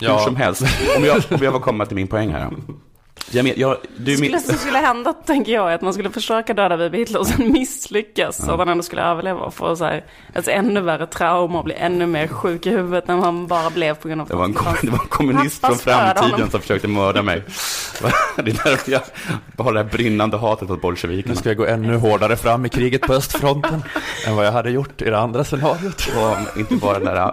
[0.00, 0.18] Hur Ja.
[0.18, 0.62] som helst,
[0.96, 2.50] om jag, om jag får komma till min poäng här.
[3.30, 5.92] Jag men, jag, du, Det min, skulle, som skulle hända, tänker jag, är att man
[5.92, 8.36] skulle försöka döda baby Hitler och sen misslyckas.
[8.36, 11.64] Så att han ändå skulle överleva och få så här, ett ännu värre trauma och
[11.64, 14.44] bli ännu mer sjuk i huvudet när man bara blev på grund av det, var
[14.44, 16.50] en, det var en kommunist från framtiden honom.
[16.50, 17.42] som försökte mörda mig.
[18.36, 19.00] Det är därför jag
[19.56, 21.34] har det här brinnande hatet mot Nu bolsjevikerna.
[21.34, 23.82] ska jag gå ännu hårdare fram i kriget på östfronten
[24.26, 26.08] än vad jag hade gjort i det andra scenariot.
[26.16, 27.32] Och inte bara den där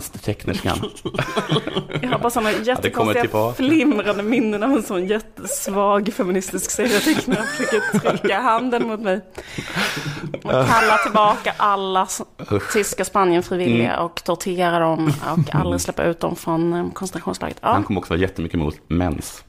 [0.00, 0.78] Tecknerskan.
[2.02, 8.40] Jag har bara sådana jättekonstiga flimrande minnen av en sån jättesvag feministisk serietecknare försöker trycka
[8.40, 9.20] handen mot mig.
[10.42, 12.08] Och kalla tillbaka alla
[12.72, 14.04] tyska Spanien-frivilliga Mm.
[14.04, 17.58] och tortera dem och aldrig släppa ut dem från eh, koncentrationslägret.
[17.62, 19.44] Ja, Han kommer också vara jättemycket emot mens.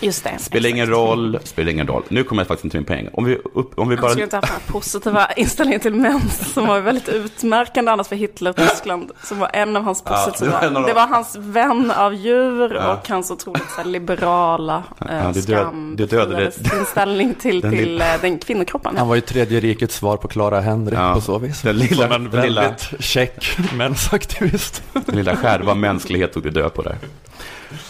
[0.00, 0.38] Just det.
[0.38, 2.02] Spelar ingen roll, spelar ingen roll.
[2.08, 3.08] Nu kommer jag faktiskt inte till min poäng.
[3.12, 4.10] Om vi, upp, om vi Han bara...
[4.10, 8.50] skulle inte haft den positiva inställningen till mens som var väldigt utmärkande annars för Hitler
[8.50, 9.10] och Tyskland.
[9.24, 10.60] Som var en av hans Ja, positiva.
[10.60, 12.92] det var det var hans vän av djur Ja.
[12.92, 15.96] och hans otroligt så här, liberala eh, Ja, det död- skam.
[15.96, 18.96] det dödade- inställning till, Den till eh, den kvinnokroppen.
[18.96, 21.14] Han var ju tredje rikets svar på Clara Henry Ja.
[21.14, 21.62] på så vis.
[21.62, 24.82] Den lilla- Som en den lilla- väldigt check mensaktivist.
[24.92, 26.96] Den lilla skärva mänsklighet tog det död på där.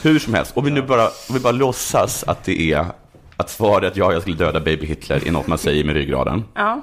[0.03, 2.87] Hur som helst, om vi nu bara, vi bara låtsas att det är
[3.37, 6.45] att svaret ja, jag skulle döda baby Hitler är något man säger med ryggraden.
[6.55, 6.83] Ja.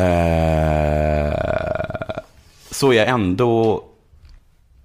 [0.00, 1.34] Eh,
[2.70, 3.84] så är jag ändå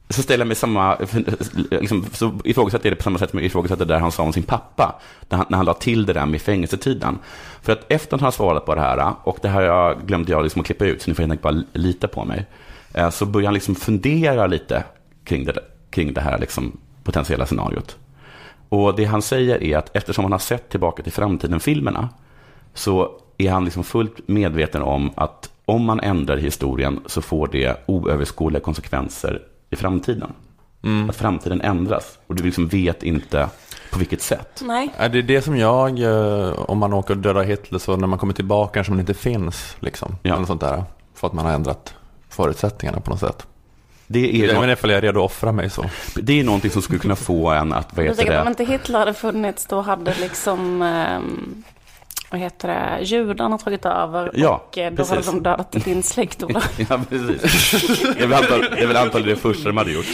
[0.10, 0.98] så ställer jag mig samma,
[1.72, 4.24] liksom, så ifrågasätter jag det på samma sätt som jag ifrågasätter det där han sa
[4.24, 7.20] om sin pappa, när han, när han la till det där med fängelsetiden.
[7.62, 10.32] För att efter att han har svarat på det här, och det här jag glömde
[10.32, 12.46] jag liksom att klippa ut, så ni får helt enkelt bara lita på mig,
[12.94, 14.84] eh, så börjar han liksom fundera lite
[15.24, 17.98] kring det, kring det här liksom potentiella scenariot.
[18.70, 22.10] Och det han säger är att eftersom han har sett Tillbaka till framtiden-filmerna,
[22.74, 27.84] så är han liksom fullt medveten om att om man ändrar historien så får det
[27.86, 30.34] oöverskådliga konsekvenser i framtiden.
[30.84, 31.10] Mm.
[31.10, 33.50] Att framtiden ändras och du liksom vet inte
[33.92, 34.62] på vilket sätt.
[34.66, 34.94] Nej.
[34.98, 38.08] Är det är det som jag, eh, om man åker och dödar Hitler, så när
[38.08, 39.76] man kommer tillbaka kanske man inte finns.
[39.80, 40.36] Liksom, Ja.
[40.36, 40.84] Eller sånt där.
[41.16, 41.94] För att man har ändrat
[42.30, 43.48] förutsättningarna på något sätt.
[44.12, 45.86] Det är, Jag inte ifall jag är redo att offra mig så.
[46.16, 48.50] det är någonting som skulle kunna få en att, vad heter att om det?
[48.50, 51.64] inte Hitler hade funnits då hade liksom, ehm,
[52.32, 55.32] vad heter det, judarna tagit över Ja, och eh, då hade precis.
[55.32, 56.62] de dödat din släkt, Ola.
[56.90, 57.72] Ja, precis.
[58.18, 60.06] Det är väl antal- det antagligen det första de hade gjort.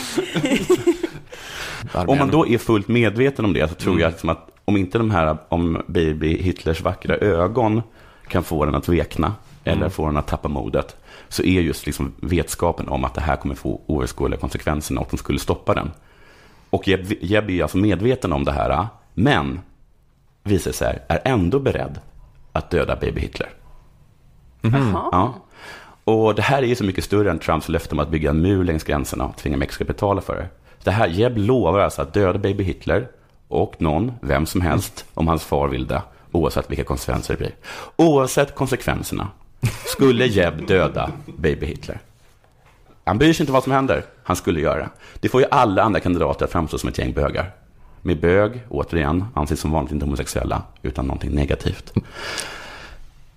[1.94, 4.98] Om man då är fullt medveten om det så tror jag liksom att om inte
[4.98, 7.82] de här, om baby Hitlers vackra ögon
[8.28, 10.96] kan få den att vekna eller få den att tappa modet,
[11.36, 15.18] så är just liksom vetskapen om att det här kommer få oöverskådliga konsekvenser och de
[15.18, 15.92] skulle stoppa den.
[16.70, 19.60] Och Jeb, Jeb är alltså medveten om det här, men
[20.44, 22.00] visar sig är ändå beredd
[22.52, 23.50] att döda baby Hitler.
[24.62, 25.10] Jaha.
[25.12, 25.34] Ja.
[26.04, 28.42] Och det här är ju så mycket större än Trumps löfte om att bygga en
[28.42, 30.48] mur längs gränserna och tvinga Mexiko att betala för det.
[30.84, 33.08] Det här, Jeb lovar alltså att döda baby Hitler
[33.48, 37.56] och någon, vem som helst, om hans far vill det, oavsett vilka konsekvenser det blir.
[37.96, 39.28] Oavsett konsekvenserna
[39.86, 42.00] skulle Jeb döda baby Hitler.
[43.04, 44.90] Han bryr sig inte vad som händer, han skulle göra det.
[45.20, 47.52] Det får ju alla andra kandidater att framstå som ett gäng bögar.
[48.02, 51.94] Med bög, återigen, anses som vanligt inte homosexuella, utan någonting negativt.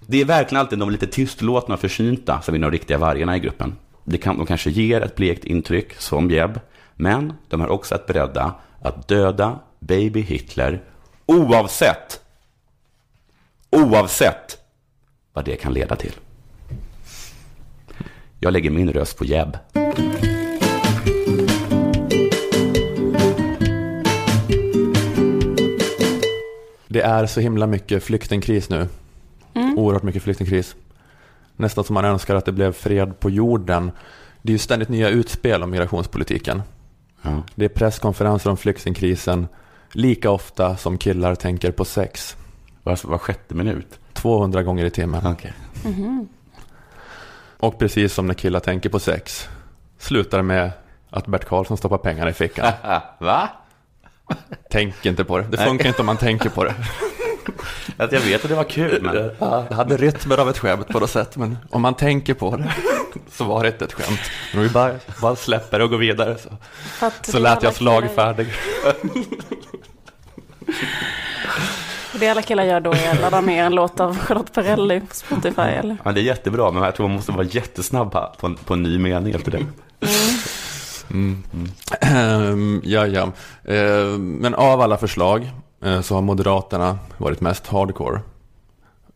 [0.01, 3.41] Det är verkligen alltid de lite tystlåtna och försynta som är de riktiga vargarna i
[3.41, 3.77] gruppen.
[4.05, 6.61] Det kan, de kanske ger ett blekt intryck, som Jeb,
[6.95, 10.83] men de är också att beredda att döda baby Hitler
[11.27, 12.21] oavsett,
[13.71, 14.59] oavsett
[15.39, 16.13] vad det kan leda till.
[18.41, 19.57] Jag lägger min röst på Jeb.
[26.89, 28.89] Det är så himla mycket flyktingkris nu.
[29.55, 29.79] Mm.
[29.79, 30.77] Oerhört mycket flyktingkris.
[31.57, 33.91] Nästan som man önskar att det blev fred på jorden.
[34.43, 36.63] Det är ju ständigt nya utspel om migrationspolitiken.
[37.23, 37.43] Ja.
[37.55, 39.49] Det är presskonferenser om flyktingkrisen
[39.93, 42.37] lika ofta som killar tänker på sex.
[42.83, 43.99] Var, var sjätte minut.
[44.19, 45.27] 200 gånger i timmen.
[45.27, 45.53] Okej.
[45.85, 46.29] Mhm.
[47.57, 49.49] Och precis som när killar tänker på sex
[49.99, 50.71] slutar med
[51.11, 52.73] att Bert Karlsson stoppar pengarna i fickan.
[53.19, 53.49] Va?
[54.71, 55.45] Tänk inte på det.
[55.51, 55.67] Det Nej.
[55.67, 56.75] funkar inte om man tänker på det.
[57.97, 59.31] Att jag vet att det var kul, men...
[59.39, 62.57] Ja, det hade rytmer av ett skämt på något sätt, men om man tänker på
[62.57, 62.73] det
[63.33, 64.21] så var det inte ett skämt.
[64.55, 66.49] Men vi bara, bara släpper och går vidare så,
[67.23, 68.49] så lät jag slagfärdig.
[72.21, 75.15] Det alla killar gör då är att ladda ner en låt av Charlotte Perrelli på
[75.15, 75.97] Spotify eller?
[76.05, 78.83] Ja, det är jättebra, men jag tror man måste vara jättesnabb på en, på en
[78.83, 79.67] ny mening efter det.
[81.11, 81.43] Mm.
[82.01, 83.33] Ehm, ja, ja.
[83.65, 85.51] Ehm, men av alla förslag
[85.85, 88.21] eh, så har Moderaterna varit mest hardcore.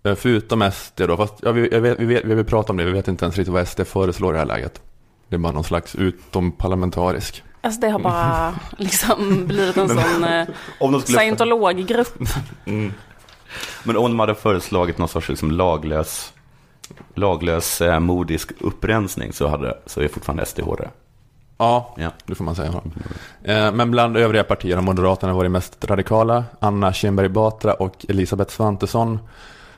[0.05, 2.85] Eh, Förutom SD då, fast ja, vi, vet, vi, vet, vi vill prata om det,
[2.85, 4.81] vi vet inte ens riktigt vad SD föreslår i det här läget.
[5.29, 7.43] Det är bara någon slags utomparlamentarisk.
[7.65, 10.47] Alltså det har bara liksom blivit en sån eh,
[10.79, 12.19] skulle- scientologgrupp.
[13.85, 16.33] Men om de hade föreslagit någon sorts liksom laglös,
[17.15, 20.91] laglös eh, modisk upprensning så, hade, så är fortfarande SD hårdare.
[21.59, 22.11] Ja, Ja.
[22.27, 22.73] det får man säga.
[23.45, 26.45] Eh, Men bland övriga partier har Moderaterna varit mest radikala.
[26.61, 29.19] Anna Kinberg Batra och Elisabeth Svantesson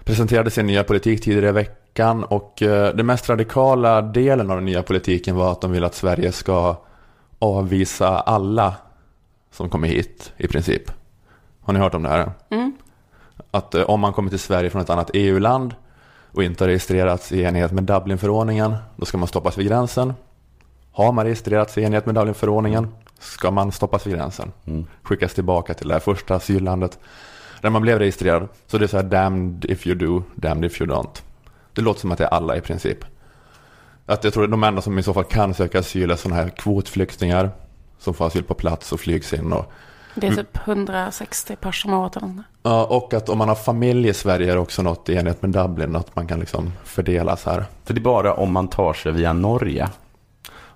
[0.05, 4.65] presenterade sin nya politik tidigare i veckan och eh, den mest radikala delen av den
[4.65, 6.77] nya politiken var att de vill att Sverige ska
[7.39, 8.75] avvisa alla
[9.51, 10.91] som kommer hit i princip.
[11.61, 12.33] Har ni hört om det här?
[12.51, 12.77] Mm.
[13.51, 15.75] Att eh, om man kommer till Sverige från ett annat EU-land
[16.33, 20.15] och inte har registrerats i enlighet med Dublinförordningen, då ska man stoppas vid gränsen.
[20.93, 24.53] Har man registrerats i enlighet med Dublinförordningen ska man stoppas vid gränsen.
[24.65, 24.87] Mm.
[25.03, 26.99] Skickas tillbaka till det här första asyllandet
[27.61, 28.49] där man blev registrerad.
[28.67, 31.23] Så det är så här damned if you do, damned if you don't.
[31.73, 32.99] Det låter som att det är alla i princip.
[34.07, 36.43] Att jag tror att de enda som i så fall kan söka asyl är sådana
[36.43, 37.51] här kvotflyktingar
[37.99, 39.53] som får asyl på plats och flygs in.
[39.53, 39.73] Och,
[40.15, 42.45] Det är typ 160 personer eller något.
[42.63, 45.43] ja, och att om man har familj i Sverige är det också något i enlighet
[45.43, 47.65] med Dublin, att man kan liksom fördelas här.
[47.85, 49.89] För det är bara om man tar sig via Norge,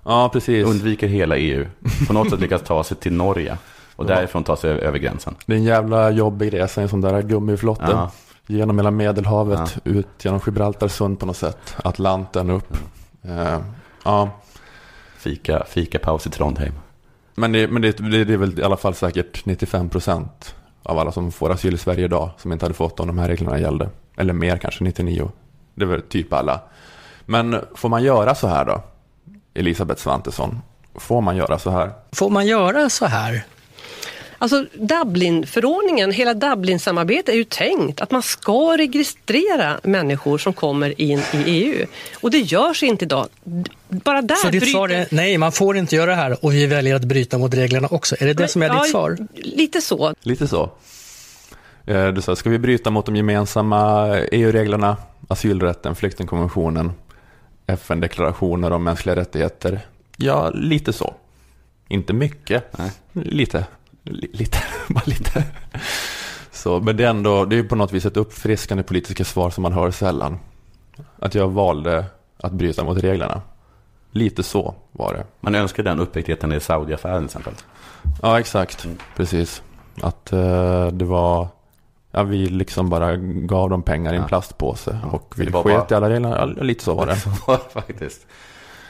[0.03, 0.65] Ja, precis.
[0.67, 1.65] undviker hela EU,
[2.07, 3.57] på något sätt lyckas ta sig till Norge
[3.95, 5.35] och därifrån ta sig över gränsen.
[5.45, 7.85] Det är en jävla jobbig resa i en sån där gummiflotte.
[7.91, 8.11] Ja.
[8.47, 11.75] Genom hela Medelhavet, ut genom Gibraltarsund på något sätt.
[11.83, 12.77] Atlanten upp.
[13.23, 13.59] Eh,
[14.03, 14.29] ja.
[15.17, 16.73] Fika, fika paus i Trondheim.
[17.35, 20.99] Men, det, men det, det, det är väl i alla fall säkert 95 procent av
[20.99, 23.59] alla som får asyl i Sverige idag som inte hade fått om de här reglerna
[23.59, 23.89] gällde.
[24.17, 25.31] Eller mer kanske, 99.
[25.75, 26.61] Det är väl typ alla.
[27.25, 28.83] Men får man göra så här då?
[29.53, 30.61] Elisabeth Svantesson,
[30.95, 31.91] får man göra så här?
[32.11, 33.43] Får man göra så här?
[34.41, 41.19] Alltså Dublinförordningen, hela Dublinsamarbetet är ju tänkt att man ska registrera människor som kommer in
[41.33, 41.85] i EU.
[42.21, 43.27] Och det görs inte idag.
[43.89, 46.53] Bara där Så ditt bryter- svar är nej, man får inte göra det här och
[46.53, 48.15] vi väljer att bryta mot reglerna också.
[48.19, 49.17] Är det det som är Ja, ditt svar?
[49.35, 50.13] Lite så.
[50.21, 50.69] Lite så.
[51.85, 56.91] Eh, Du sa, ska vi bryta mot de gemensamma EU-reglerna, asylrätten, flyktingkonventionen,
[57.67, 59.79] FN-deklarationer om mänskliga rättigheter?
[60.17, 61.13] Ja, lite så.
[61.87, 62.63] Inte mycket,
[63.13, 63.65] lite.
[64.09, 64.57] Li- lite,
[64.89, 65.43] bara lite.
[66.51, 69.61] Så, men det är ändå, det är på något vis ett uppfriskande politiska svar som
[69.61, 70.39] man hör sällan.
[71.19, 72.05] Att jag valde
[72.37, 73.41] att bryta mot reglerna.
[74.11, 75.23] Lite så var det.
[75.41, 77.53] Man önskar den uppriktigheten i Saudiaffären till exempel.
[78.21, 78.87] Ja, exakt.
[79.15, 79.61] Precis.
[80.01, 81.47] Att eh, det var...
[82.11, 84.27] Ja, vi liksom bara gav dem pengar i en Ja.
[84.27, 86.35] plastpåse och vi sket bara- i alla reglerna.
[86.57, 87.15] Ja, lite så var det.
[87.19, 88.27] Så var det faktiskt.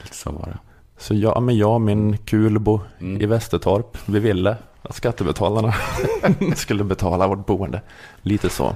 [0.03, 0.57] Lite så var det.
[0.97, 3.21] Så jag, men jag och min kulbo Mm.
[3.21, 5.73] i Västertorp, vi ville att skattebetalarna
[6.55, 7.81] skulle betala vårt boende.
[8.21, 8.75] Lite så.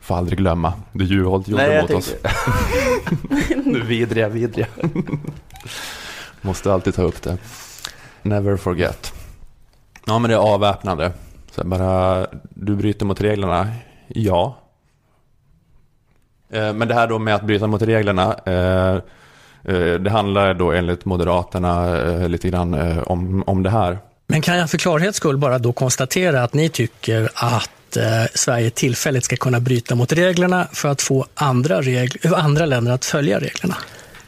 [0.00, 2.14] Får aldrig glömma det Juholt gjorde Nej, mot oss.
[3.64, 4.66] det vidriga, vidriga.
[6.40, 7.38] Måste alltid ta upp det.
[8.22, 9.12] Never forget.
[10.06, 11.12] Ja, men det är avväpnande.
[11.50, 13.68] Så bara, du bryter mot reglerna?
[14.08, 14.56] Ja.
[16.50, 18.94] Eh, Men det här då med att bryta mot reglerna, eh,
[19.74, 23.98] eh, det handlar då enligt Moderaterna lite grann om, om det här.
[24.30, 28.02] Men kan jag för klarhets skull bara då konstatera att ni tycker att eh,
[28.34, 33.04] Sverige tillfälligt ska kunna bryta mot reglerna för att få andra, regl- andra länder att
[33.04, 33.76] följa reglerna?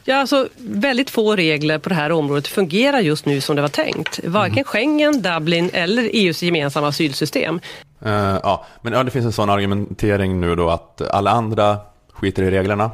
[0.04, 3.68] Ja, alltså, väldigt få regler på det här området fungerar just nu som det var
[3.68, 4.20] tänkt.
[4.24, 7.60] Varken Schengen, Dublin eller EUs gemensamma asylsystem.
[8.04, 11.78] Eh, ja, men ja, det finns en sån argumentering nu då att alla andra
[12.12, 12.90] skiter i reglerna,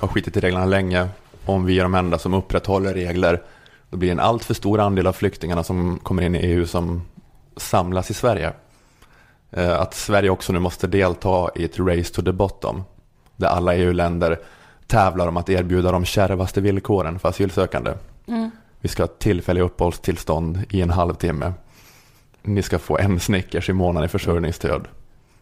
[0.00, 1.08] har skitit i reglerna länge.
[1.44, 3.42] Om vi är de enda som upprätthåller regler,
[3.90, 7.02] då blir en allt för stor andel av flyktingarna som kommer in i EU som
[7.56, 8.52] samlas i Sverige.
[9.50, 12.84] Eh, Att Sverige också nu måste delta i ett race to the bottom,
[13.36, 14.38] där alla EU-länder
[14.86, 17.92] tävlar om att erbjuda de kärvaste villkoren för asylsökande.
[18.26, 18.50] Mm.
[18.80, 21.52] Vi ska ha tillfälliga uppehållstillstånd i en halvtimme.
[22.42, 24.88] Ni ska få en Snickers i månaden i försörjningsstöd.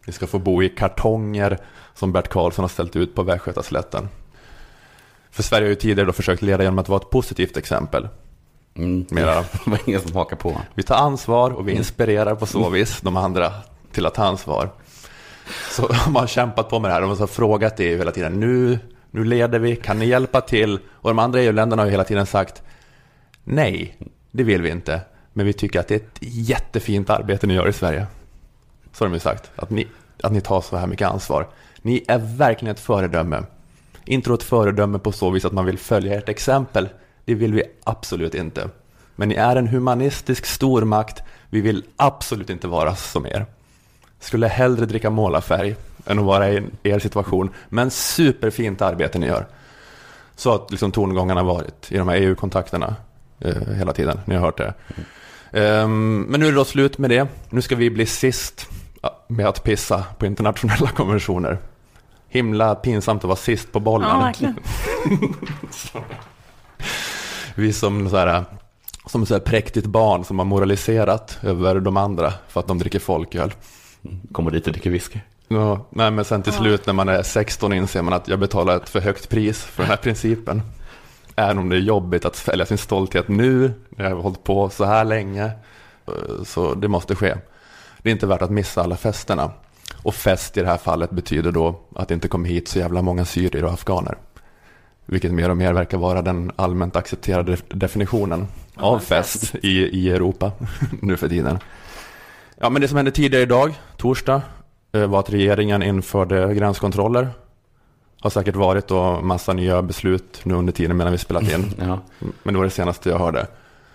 [0.07, 1.59] Ni ska få bo i kartonger
[1.95, 4.09] som Bert Karlsson har ställt ut på Västgötaslätten.
[5.31, 8.09] För Sverige har ju tidigare då försökt leda genom att vara ett positivt exempel.
[8.77, 9.07] Mm.
[9.11, 9.35] Mera.
[9.65, 10.61] Det var ingen som hakar på.
[10.75, 13.53] Vi tar ansvar och vi inspirerar på så vis de andra
[13.93, 14.71] till att ta ansvar.
[15.71, 17.01] Så de har kämpat på med det här.
[17.01, 18.41] De har frågat EU hela tiden.
[18.41, 18.79] Nu,
[19.11, 20.79] nu leder vi, kan ni hjälpa till?
[20.93, 22.63] Och de andra EU-länderna har ju hela tiden sagt
[23.45, 23.97] nej,
[24.31, 25.01] det vill vi inte.
[25.33, 28.07] Men vi tycker att det är ett jättefint arbete ni gör i Sverige.
[28.93, 29.51] Så har de ju sagt.
[29.57, 29.87] Att ni,
[30.23, 31.49] att ni tar så här mycket ansvar.
[31.83, 33.43] Ni är verkligen ett föredöme.
[34.05, 36.89] Inte ett föredöme på så vis att man vill följa ert exempel.
[37.25, 38.69] Det vill vi absolut inte.
[39.17, 41.23] Men ni är en humanistisk stormakt.
[41.51, 43.47] Vi vill absolut inte vara som er.
[44.21, 47.51] Skulle hellre dricka målarfärg än att vara i er situation.
[47.69, 49.47] Men superfint arbete ni gör.
[50.37, 52.97] Så att liksom tongångarna varit i de här EU-kontakterna
[53.41, 54.21] eh, hela tiden.
[54.25, 54.75] Ni har hört det.
[55.53, 57.29] Ehm, men nu är det då slut med det.
[57.51, 58.69] Nu ska vi bli sist
[59.29, 61.59] med att pissa på internationella konventioner.
[62.29, 64.09] Himla pinsamt att vara sist på bollen.
[64.09, 64.59] Ja, verkligen.
[67.55, 68.45] Vi som så här,
[69.07, 72.99] som så här präktigt barn som har moraliserat över de andra för att de dricker
[72.99, 73.55] folköl.
[74.33, 75.19] Kommer dit och dricker whisky.
[75.49, 78.77] Ja, nej, men sen till slut när man är 16 inser man att jag betalar
[78.77, 80.63] ett för högt pris för den här principen.
[81.37, 84.71] Även om det är jobbigt att svälja sin stolthet nu, när jag har hållit på
[84.71, 85.45] så här länge.
[85.45, 87.35] Eh, Så det måste ske.
[88.03, 89.51] Det är inte värt att missa alla festerna.
[90.03, 93.03] Och fest i det här fallet betyder då att det inte kommer hit så jävla
[93.03, 94.17] många syrier och afghaner.
[95.07, 98.47] Vilket mer och mer verkar vara den allmänt accepterade definitionen
[98.77, 100.53] av fest i, i Europa
[101.03, 101.59] nu för tiden.
[102.57, 104.43] Ja, men det som hände tidigare idag, torsdag,
[104.93, 107.29] eh, var att regeringen införde gränskontroller.
[108.21, 111.65] Har säkert varit då massa nya beslut nu under tiden medan vi spelat in.
[111.79, 112.01] Ja.
[112.43, 113.47] Men det var det senaste jag hörde.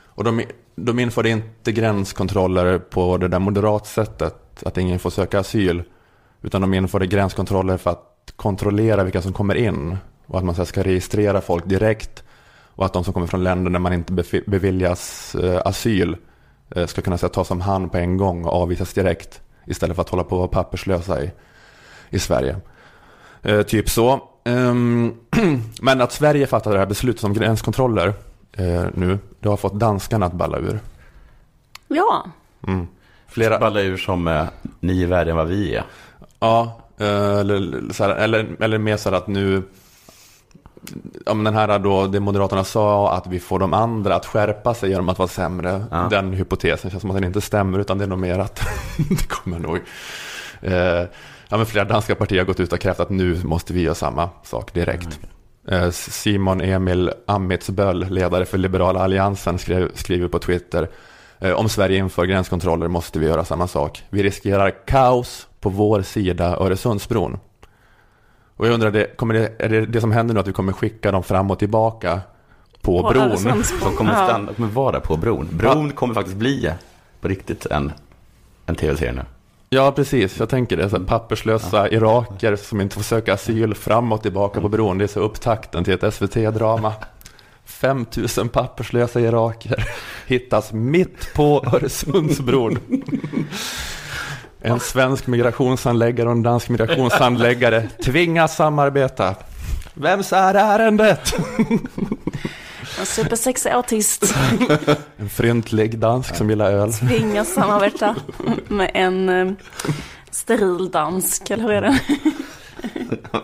[0.05, 0.43] Och de,
[0.75, 5.83] de införde inte gränskontroller på det där moderatsättet, att ingen får söka asyl.
[6.41, 9.97] Utan de införde gränskontroller för att kontrollera vilka som kommer in.
[10.29, 12.23] Och att man så ska registrera folk direkt.
[12.75, 16.17] Och att de som kommer från länder där man inte beviljas eh, asyl
[16.75, 19.41] eh, ska kunna här, tas om hand på en gång och avvisas direkt.
[19.65, 21.31] Istället för att hålla på och vara papperslösa i,
[22.09, 22.55] i Sverige.
[23.41, 24.21] Eh, typ så.
[24.43, 25.13] Ehm,
[25.81, 28.13] men att Sverige fattade det här beslutet om gränskontroller
[28.51, 29.19] eh, nu.
[29.39, 30.79] Det har fått danskarna att balla ur.
[31.87, 32.25] Ja,
[32.67, 32.87] Mm.
[33.27, 34.45] Flera ballar ur som eh,
[34.79, 35.83] ni är värre än vad vi är.
[36.39, 39.63] Ja, eh, eller, här, eller, eller mer så här att nu
[41.25, 44.73] Ja, men den här då, det Moderaterna sa att vi får de andra att skärpa
[44.73, 45.83] sig genom att vara sämre.
[45.91, 46.07] Ja.
[46.09, 48.61] Den hypotesen känns som att den inte stämmer utan det är nog mer att
[48.97, 49.79] det kommer nog.
[50.61, 50.73] Eh,
[51.49, 53.95] ja, men flera danska partier har gått ut och krävt att nu måste vi göra
[53.95, 55.19] samma sak direkt.
[55.67, 60.89] Eh, Simon Emil Amitsböll, ledare för Liberala Alliansen, skrev, skriver på Twitter
[61.39, 64.03] eh, om Sverige inför gränskontroller måste vi göra samma sak.
[64.09, 67.39] Vi riskerar kaos på vår sida Öresundsbron.
[68.59, 71.11] Och jag undrar, kommer det, är det det som händer nu att vi kommer skicka
[71.11, 72.19] dem fram och tillbaka
[72.81, 73.37] på, På bron?
[73.37, 74.25] Som kommer, Ja.
[74.25, 75.47] stanna, kommer vara på bron.
[75.51, 76.71] Bron kommer faktiskt bli
[77.21, 77.91] på riktigt en,
[78.65, 79.21] en tv-serie nu.
[79.69, 80.39] Ja, precis.
[80.39, 80.89] Jag tänker det.
[80.89, 84.97] Så här, papperslösa iraker som inte får söka asyl fram och tillbaka på bron.
[84.97, 86.93] Det är så upptakten till ett SVT-drama.
[87.65, 88.05] 5
[88.37, 89.85] 000 papperslösa iraker
[90.27, 92.77] hittas mitt på Öresundsbron.
[94.61, 99.35] En svensk migrationshandläggare och en dansk migrationshandläggare tvingas samarbeta.
[99.93, 101.33] Vems är ärendet?
[102.99, 104.35] en supersexig autist
[105.17, 106.93] En fryntlig dansk som gillar öl.
[106.93, 108.15] tvingas samarbeta
[108.67, 109.51] med en eh,
[110.31, 111.99] steril dansk, eller hur är det?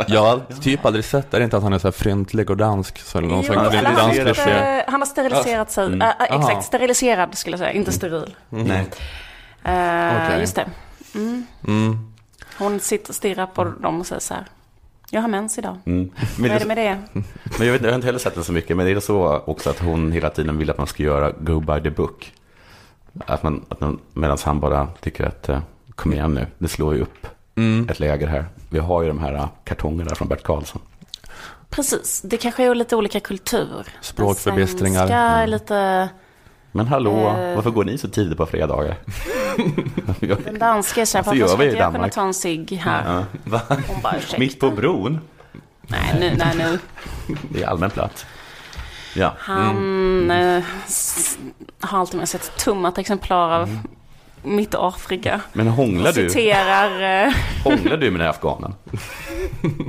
[0.07, 1.33] Jag har typ aldrig sett.
[1.33, 2.97] Är det inte att han är så här fryntlig och dansk?
[2.99, 3.63] Så någon Jo, han,
[3.95, 5.85] dansk inte- han har steriliserat sig.
[5.85, 6.01] Mm.
[6.01, 6.39] Äh, äh, Aha.
[6.49, 8.35] exakt, steriliserad skulle jag säga, inte steril.
[8.49, 8.85] Nej.
[9.63, 10.39] Eh, Okej.
[10.39, 10.65] Just det.
[11.15, 11.45] Mm.
[11.67, 11.97] Mm.
[12.57, 14.45] Hon sitter och stirrar på dem och säger så här.
[15.09, 15.77] Jag har mens idag.
[15.85, 16.11] Mm.
[16.39, 17.01] Vad är det med det?
[17.57, 19.37] Men jag, vet, jag har inte heller sett den så mycket, men det är så
[19.45, 22.33] också att hon hela tiden vill att man ska göra go by the book.
[23.25, 25.59] Att man, att man, medan han bara tycker att eh,
[25.95, 27.89] kom igen nu, det slår ju upp Mm.
[27.89, 28.45] ett läger här.
[28.69, 30.81] Vi har ju de här eh, kartongerna från Bert Karlsson.
[31.69, 33.85] Precis, det kanske är lite olika kultur.
[34.01, 34.99] Språkförbistringar.
[34.99, 35.49] Den svenska är Mm.
[35.49, 36.09] lite...
[36.75, 37.55] Men hallå, Eh.
[37.55, 38.95] varför går ni så tidigt på fredagar?
[40.59, 43.25] Den så här, Varför ska inte jag kunna ta en cigg här?
[43.45, 43.59] Ja,
[44.03, 44.13] bara.
[44.37, 45.19] Mitt på bron?
[45.81, 46.79] Nej, nu, nej, nu.
[47.49, 48.25] Det är allmän plats.
[49.15, 49.33] Ja.
[49.37, 51.37] Han eh, s-
[51.79, 53.79] har alltid med sig ett tummat exemplar av
[54.43, 55.41] mitt Afrika.
[55.53, 56.29] Men hånglar du?
[56.29, 57.25] Citerar...
[57.27, 58.73] Eh, Hånglar du med den här afghanen?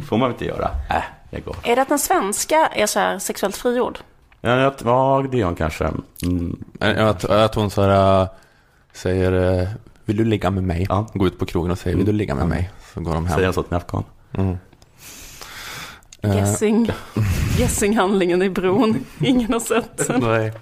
[0.08, 0.70] får man väl inte göra?
[0.90, 1.56] Äh, jag går.
[1.62, 3.98] är det att den svenska är så här sexuellt frigjord?
[4.46, 5.90] Ja, ja, det är hon kanske.
[6.22, 6.64] Mm.
[6.80, 8.28] Att, att hon så här, äh,
[8.92, 9.68] säger, äh,
[10.04, 10.86] vill du ligga med mig?
[10.88, 11.06] Ja.
[11.14, 12.70] Går ut på krogen och säger, vill du ligga med mig?
[12.94, 13.38] Så går de hem.
[13.38, 14.04] Säger så till en afghan?
[14.32, 14.58] Mm.
[16.22, 16.90] Eh, Guessing.
[17.58, 19.04] Guessing-handlingen i bron.
[19.20, 20.20] Ingen har sett den.
[20.20, 20.52] Nej.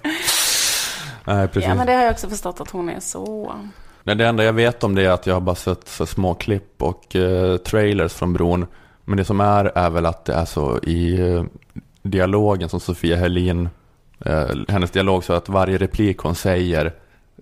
[1.24, 1.68] Nej, precis.
[1.68, 3.54] Ja, men det har jag också förstått att hon är så.
[4.02, 6.34] Nej, det enda jag vet om det är att jag har bara sett så små
[6.34, 8.66] klipp och eh, trailers från bron.
[9.04, 11.18] Men det som är är väl att det är så i
[12.04, 13.68] dialogen som Sofia Helin,
[14.24, 16.92] eh, hennes dialog så att varje replik hon säger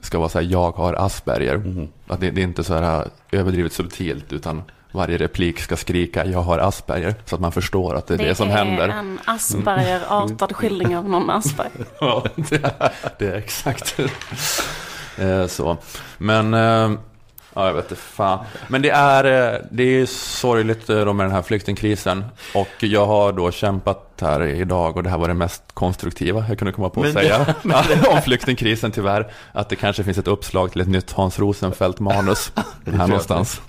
[0.00, 1.56] ska vara så här, jag har Asperger.
[1.56, 1.88] Mhm.
[2.06, 6.26] Att det, det är inte så här eh, överdrivet subtilt utan varje replik ska skrika
[6.26, 7.14] jag har Asperger.
[7.24, 8.88] Så att man förstår att det är det, som händer.
[8.88, 11.86] Det är en Asperger-artad skildring av någon Asperger.
[12.00, 13.98] Ja, det är, det är exakt
[15.18, 15.76] eh, så.
[16.18, 16.98] Men, eh,
[17.54, 18.38] ja jag vet inte fan.
[18.68, 22.24] Men det är, eh, det är sorgligt eh, då med den här flyktingkrisen.
[22.54, 26.58] Och jag har då kämpat här idag och det här var det mest konstruktiva jag
[26.58, 27.54] kunde komma på att Men- säga.
[28.12, 29.32] om flyktingkrisen tyvärr.
[29.52, 32.52] Att det kanske finns ett uppslag till ett nytt Hans Rosenfeldt-manus
[32.86, 33.60] här någonstans.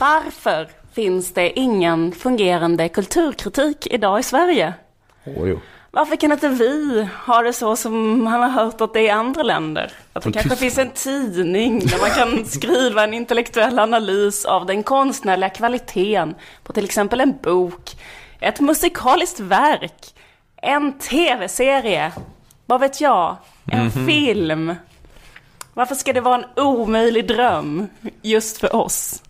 [0.00, 4.74] Varför finns det ingen fungerande kulturkritik idag i Sverige?
[5.24, 5.60] Åh, jo.
[5.90, 9.10] Varför kan inte vi ha det så som man har hört att det är i
[9.10, 9.92] andra länder?
[10.12, 14.82] Att det kanske finns en tidning där man kan skriva en intellektuell analys av den
[14.82, 16.34] konstnärliga kvaliteten
[16.64, 17.96] på till exempel en bok,
[18.40, 20.14] ett musikaliskt verk,
[20.56, 22.12] en tv-serie,
[22.66, 23.36] vad vet jag,
[23.72, 24.06] en Mhm.
[24.06, 24.74] film.
[25.74, 27.86] Varför ska det vara en omöjlig dröm
[28.22, 29.22] just för oss?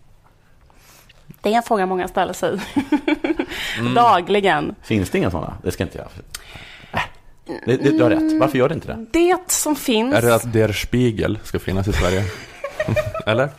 [1.41, 2.59] Det är en fråga många ställer sig
[3.77, 3.93] Mm.
[3.93, 4.75] dagligen.
[4.83, 5.57] Finns det inga sådana?
[5.63, 6.07] Det ska inte jag.
[6.91, 7.01] Äh.
[7.65, 8.39] Det, det, du har rätt.
[8.39, 9.05] Varför gör det inte det?
[9.11, 10.15] Det som finns...
[10.15, 12.23] Är det att Der Spiegel ska finnas i Sverige?
[13.25, 13.49] Eller?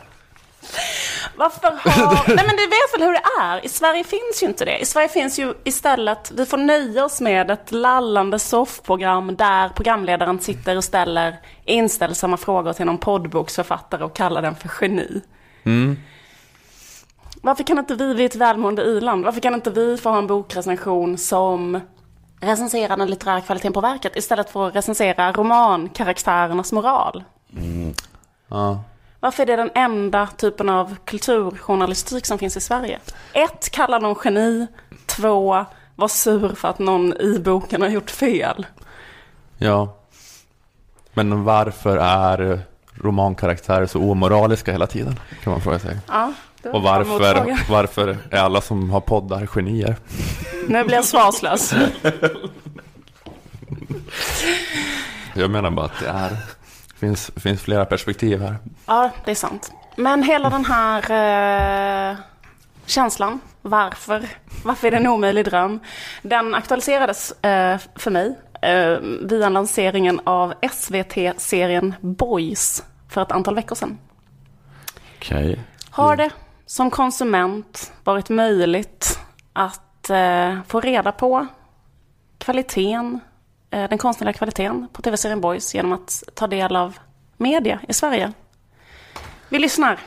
[1.36, 2.28] Varför har...
[2.36, 3.64] Nej men du vet väl hur det är?
[3.64, 4.78] I Sverige finns ju inte det.
[4.78, 10.40] I Sverige finns ju istället, vi får nöja oss med ett lallande soffprogram där programledaren
[10.40, 15.20] sitter och ställer inställsamma frågor till någon poddboksförfattare och kallar den för geni.
[15.64, 15.96] Mm.
[17.42, 20.18] Varför kan inte vi, vi är ett välmående i-land, varför kan inte vi få ha
[20.18, 21.80] en bokrecension som
[22.40, 27.24] recenserar den litterära kvaliteten på verket istället för att recensera romankaraktärernas moral?
[28.48, 28.84] Ja.
[29.20, 32.98] Varför är det den enda typen av kulturjournalistik som finns i Sverige?
[33.32, 34.66] Ett, kalla någon geni.
[35.06, 35.64] Två,
[35.96, 38.66] var sur för att någon i boken har gjort fel.
[39.58, 39.96] Ja.
[41.12, 42.60] Men varför är
[42.94, 45.20] romankaraktärer så omoraliska hela tiden?
[45.42, 45.98] Kan man fråga sig.
[46.08, 46.32] Ja,
[46.62, 49.96] Och varför, varför är alla som har poddar genier?
[50.68, 51.74] Nu blir jag svarslös.
[55.34, 56.36] Jag menar bara att det är,
[57.00, 58.56] finns, finns flera perspektiv här.
[58.86, 59.72] Ja, det är sant.
[59.96, 62.16] Men hela den här eh,
[62.86, 64.22] känslan, varför,
[64.64, 65.80] varför är det en omöjlig dröm?
[66.22, 73.76] Den aktualiserades eh, för mig eh, via lanseringen av SVT-serien Boys för ett antal veckor
[73.76, 73.98] sedan.
[75.18, 75.60] Okej.
[75.90, 76.30] Har det
[76.70, 79.18] som konsument varit möjligt
[79.52, 81.46] att eh, få reda på
[82.38, 83.20] kvaliteten,
[83.70, 86.98] eh, den konstnärliga kvaliteten på tv-serien Boys genom att ta del av
[87.36, 88.32] media i Sverige?
[89.48, 89.98] Vi lyssnar.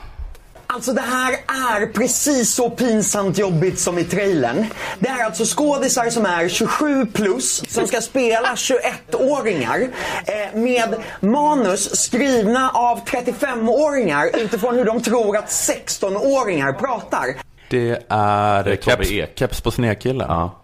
[0.66, 4.66] Alltså det här är precis så pinsamt jobbigt som i trailern.
[4.98, 9.88] Det är alltså skådisar som är 27 plus som ska spela 21-åringar
[10.26, 17.26] eh, med manus skrivna av 35-åringar utifrån hur de tror att 16-åringar pratar.
[17.70, 19.38] Det är, Det är Tobbe keps, Ek.
[19.38, 20.26] keps på snedkillen.
[20.30, 20.62] Ja,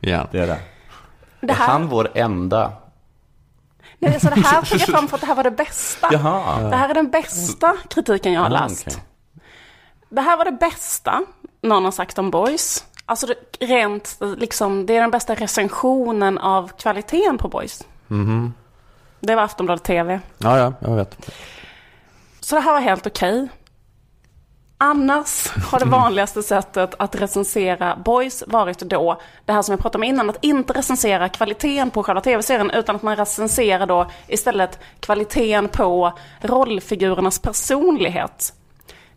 [0.00, 0.26] Igen.
[0.32, 0.58] det är det.
[1.40, 2.72] Det Är här, han vår enda?
[3.98, 6.08] nej, alltså det här tog jag fram för att det här var det bästa.
[6.12, 6.70] Jaha.
[6.70, 9.00] Det här är den bästa kritiken jag har läst.
[10.10, 11.22] Det här var det bästa
[11.62, 12.84] någon har sagt om Boys.
[13.06, 13.26] Alltså
[13.60, 17.84] rent, liksom, det är den bästa recensionen av kvaliteten på Boys.
[18.06, 18.54] Mhm.
[19.20, 20.20] Det var Aftonbladet TV.
[20.38, 21.30] Ja, ja, jag vet.
[22.40, 23.48] Så det här var helt okej.
[24.78, 29.98] Annars har det vanligaste sättet att recensera boys varit då, det här som jag pratade
[29.98, 34.78] om innan, att inte recensera kvaliteten på själva tv-serien utan att man recenserar då istället
[35.00, 38.52] kvaliteten på rollfigurernas personlighet.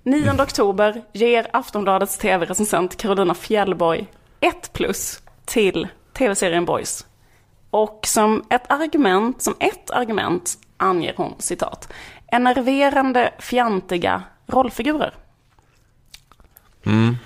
[0.06, 4.08] 9 oktober ger Aftonbladets tv-recensent Carolina Fjällborg
[4.40, 7.06] ett plus till tv-serien Boys.
[7.70, 11.94] Och som ett argument, som ett argument anger hon citat,
[12.28, 15.14] enerverande, fjantiga rollfigurer.
[16.86, 17.18] Mm.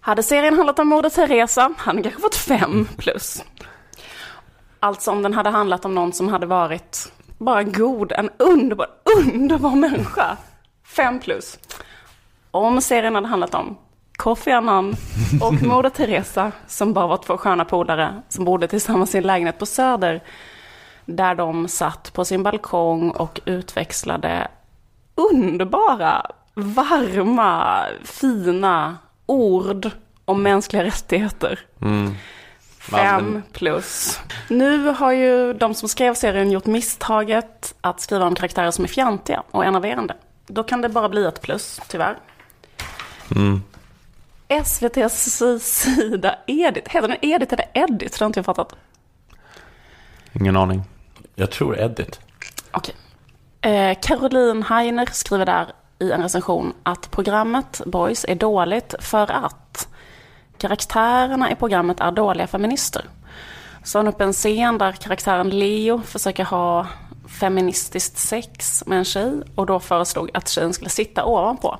[0.00, 3.44] Hade serien handlat om Moder Teresa hade den kanske fått fem plus.
[4.80, 9.76] Alltså om den hade handlat om någon som hade varit bara god, en underbar, underbar
[9.76, 10.36] människa.
[10.84, 11.58] Fem plus.
[12.54, 13.76] Om serien hade handlat om
[14.16, 14.96] Kofi Annan
[15.40, 19.58] och Moder Teresa som bara var två sköna polare som bodde tillsammans i en lägenhet
[19.58, 20.22] på Söder.
[21.04, 24.48] Där de satt på sin balkong och utväxlade
[25.14, 28.96] underbara, varma, fina
[29.26, 29.90] ord
[30.24, 31.58] om mänskliga rättigheter.
[31.82, 32.14] Mm.
[32.78, 34.20] Fem plus.
[34.48, 38.88] Nu har ju de som skrev serien gjort misstaget att skriva om karaktärer som är
[38.88, 40.14] fjantiga och enerverande.
[40.46, 42.18] Då kan det bara bli ett plus, tyvärr.
[43.36, 43.62] Mm.
[44.48, 48.12] SVTs sida Edit, heter den Edit eller Edit?
[48.12, 48.74] Det har inte jag fattat.
[50.32, 50.82] Ingen aning.
[51.34, 52.20] Jag tror Edit.
[52.70, 52.94] Okej.
[53.60, 55.66] Eh, Caroline Heiner skriver där
[55.98, 59.88] i en recension att programmet Boys är dåligt för att
[60.58, 63.04] karaktärerna i programmet är dåliga feminister.
[63.84, 66.86] Så har hon upp en scen där karaktären Leo försöker ha
[67.40, 71.78] feministiskt sex med en tjej och då föreslog att tjejen skulle sitta ovanpå.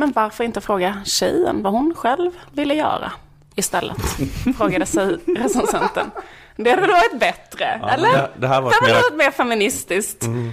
[0.00, 3.12] Men varför inte fråga tjejen vad hon själv ville göra
[3.54, 3.96] istället?
[4.58, 6.10] Frågade sig recensenten.
[6.56, 8.08] Det hade väl varit bättre, Ja, eller?
[8.12, 10.22] det- det här var det hade varit mer feministiskt.
[10.22, 10.52] Mm.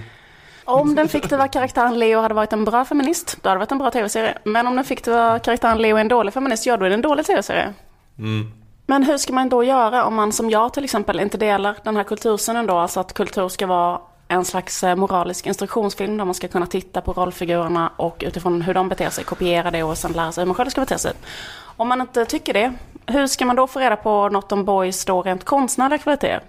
[0.64, 3.78] Om den fiktiva karaktären Leo hade varit en bra feminist, då hade det varit en
[3.78, 4.38] bra tv-serie.
[4.44, 7.02] Men om den fiktiva karaktären Leo är en dålig feminist, ja då är det en
[7.02, 7.74] dålig tv-serie.
[8.18, 8.52] Mm.
[8.86, 11.96] Men hur ska man då göra om man som jag till exempel inte delar den
[11.96, 12.76] här kultursynen då?
[12.78, 17.00] Alltså att kultur ska vara en slags eh, moralisk instruktionsfilm där man ska kunna titta
[17.00, 20.46] på rollfigurerna och utifrån hur de beter sig kopiera det och sen lära sig hur
[20.46, 21.12] man själv ska bete sig.
[21.60, 22.72] Om man inte tycker det,
[23.06, 26.42] hur ska man då få reda på något om boys då rent konstnärliga kvaliteter?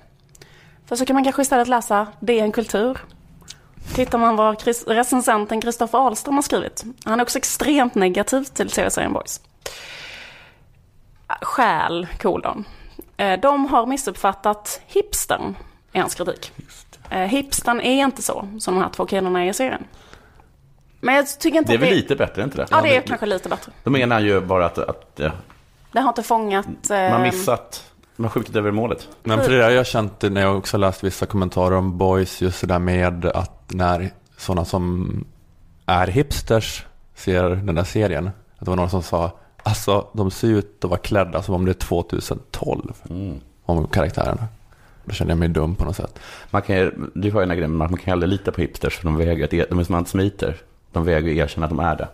[0.86, 2.98] För så kan man kanske istället läsa DN Kultur.
[3.96, 6.84] Tittar man vad recensenten Kristoffer Ahlström har skrivit.
[7.06, 9.42] Han är också extremt negativ till tv-serien Boys.
[11.42, 12.66] Skäl, kolon.
[13.18, 15.56] Eh, de har missuppfattat hipstern,
[15.94, 16.52] är hans kritik.
[17.10, 19.84] Eh, Hipstern är inte så, som de här två killarna är i serien.
[21.02, 21.96] Men jag tycker inte Det är att väl det...
[21.96, 22.68] lite bättre, inte det?
[22.72, 23.72] Ja, det är kanske lite bättre.
[23.84, 25.32] De menar ju bara att, att eh,
[25.92, 26.66] Det har inte fångat...
[26.90, 27.84] eh, man missat,
[28.16, 29.08] man skjutit över målet.
[29.24, 32.62] Men för det har jag känt när jag också läst vissa kommentarer om boys, just
[32.62, 35.12] det där med att när sådana som
[35.86, 36.86] är hipsters
[37.16, 38.28] ser den där serien.
[38.28, 39.32] Att det var någon som sa,
[39.64, 42.94] alltså de ser ut att vara klädda som om det är 2012.
[43.66, 44.48] Om karaktärerna.
[45.10, 46.20] Då känner jag mig dum på något sätt.
[46.52, 49.06] Man kan, du har ju den här grejen man kan aldrig lita på hipsters för
[49.06, 50.56] de vägrar att, de är som antisemiter.
[50.92, 52.08] De vägrar erkänna att de är det.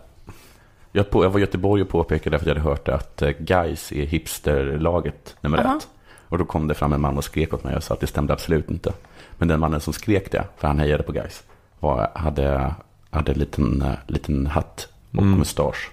[0.92, 3.30] Jag, på, jag var i Göteborg och påpekade för att jag hade hört att eh,
[3.30, 5.78] Guys är hipsterlaget nummer Aha.
[5.78, 5.88] ett.
[6.30, 8.08] Och då kom det fram en man och skrek åt mig och sa att det
[8.08, 8.94] stämde absolut inte.
[9.38, 11.44] Men den mannen som skrek det, för han hejade på Guys,
[11.80, 12.76] var, hade,
[13.10, 14.88] hade en liten, eh, liten hatt
[15.18, 15.92] och mustasch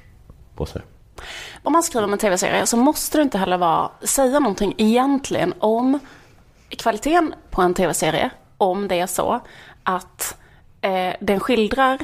[0.56, 0.82] på sig.
[1.62, 5.54] Om man skriver om en tv-serie så måste det inte heller vara, säga någonting egentligen
[5.58, 5.98] om
[6.78, 8.30] kvaliteten på en tv-serie.
[8.58, 9.40] Om det är så
[9.82, 10.36] att
[10.80, 11.98] eh, den skildrar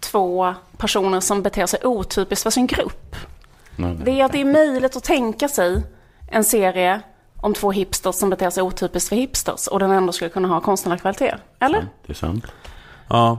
[0.00, 3.16] två personer som beter sig otypiskt för sin grupp.
[4.04, 5.82] Det är att det är möjligt att tänka sig
[6.30, 7.00] en serie
[7.36, 10.60] om två hipsters som beter sig otypiskt för hipsters och den ändå skulle kunna ha
[10.60, 11.34] konstnärlig kvalitet.
[11.58, 11.86] Eller?
[12.06, 12.44] Det är sant.
[13.08, 13.38] Ja.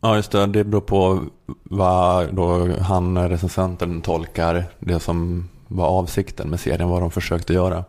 [0.00, 0.46] ja, just det.
[0.46, 1.24] Det beror på
[1.62, 7.84] vad då han, recensenten, tolkar det som var avsikten med serien, vad de försökte göra.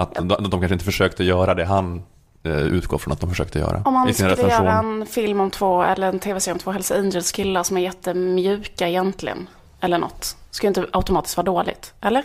[0.00, 2.02] Att de, de kanske inte försökte göra det han
[2.42, 4.64] eh, utgår från att de försökte göra Om man skulle recension.
[4.64, 7.80] göra en film om två, eller en tv-serie om två Hells Angels killar som är
[7.80, 9.48] jättemjuka egentligen.
[9.80, 10.36] Eller något.
[10.50, 11.94] Skulle inte automatiskt vara dåligt.
[12.00, 12.24] Eller?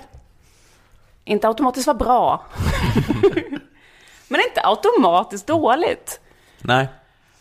[1.23, 2.45] Inte automatiskt vara bra.
[4.27, 6.19] Men inte automatiskt dåligt.
[6.61, 6.87] Nej.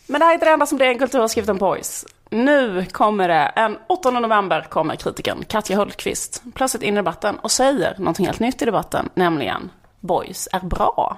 [0.07, 2.05] Men det här är inte det enda som DN Kultur har skrivit om Boys.
[2.29, 7.51] Nu kommer det, en 8 november kommer kritiken Katja Hultqvist plötsligt in i debatten och
[7.51, 9.69] säger någonting helt nytt i debatten, nämligen
[10.05, 11.17] Boys är bra.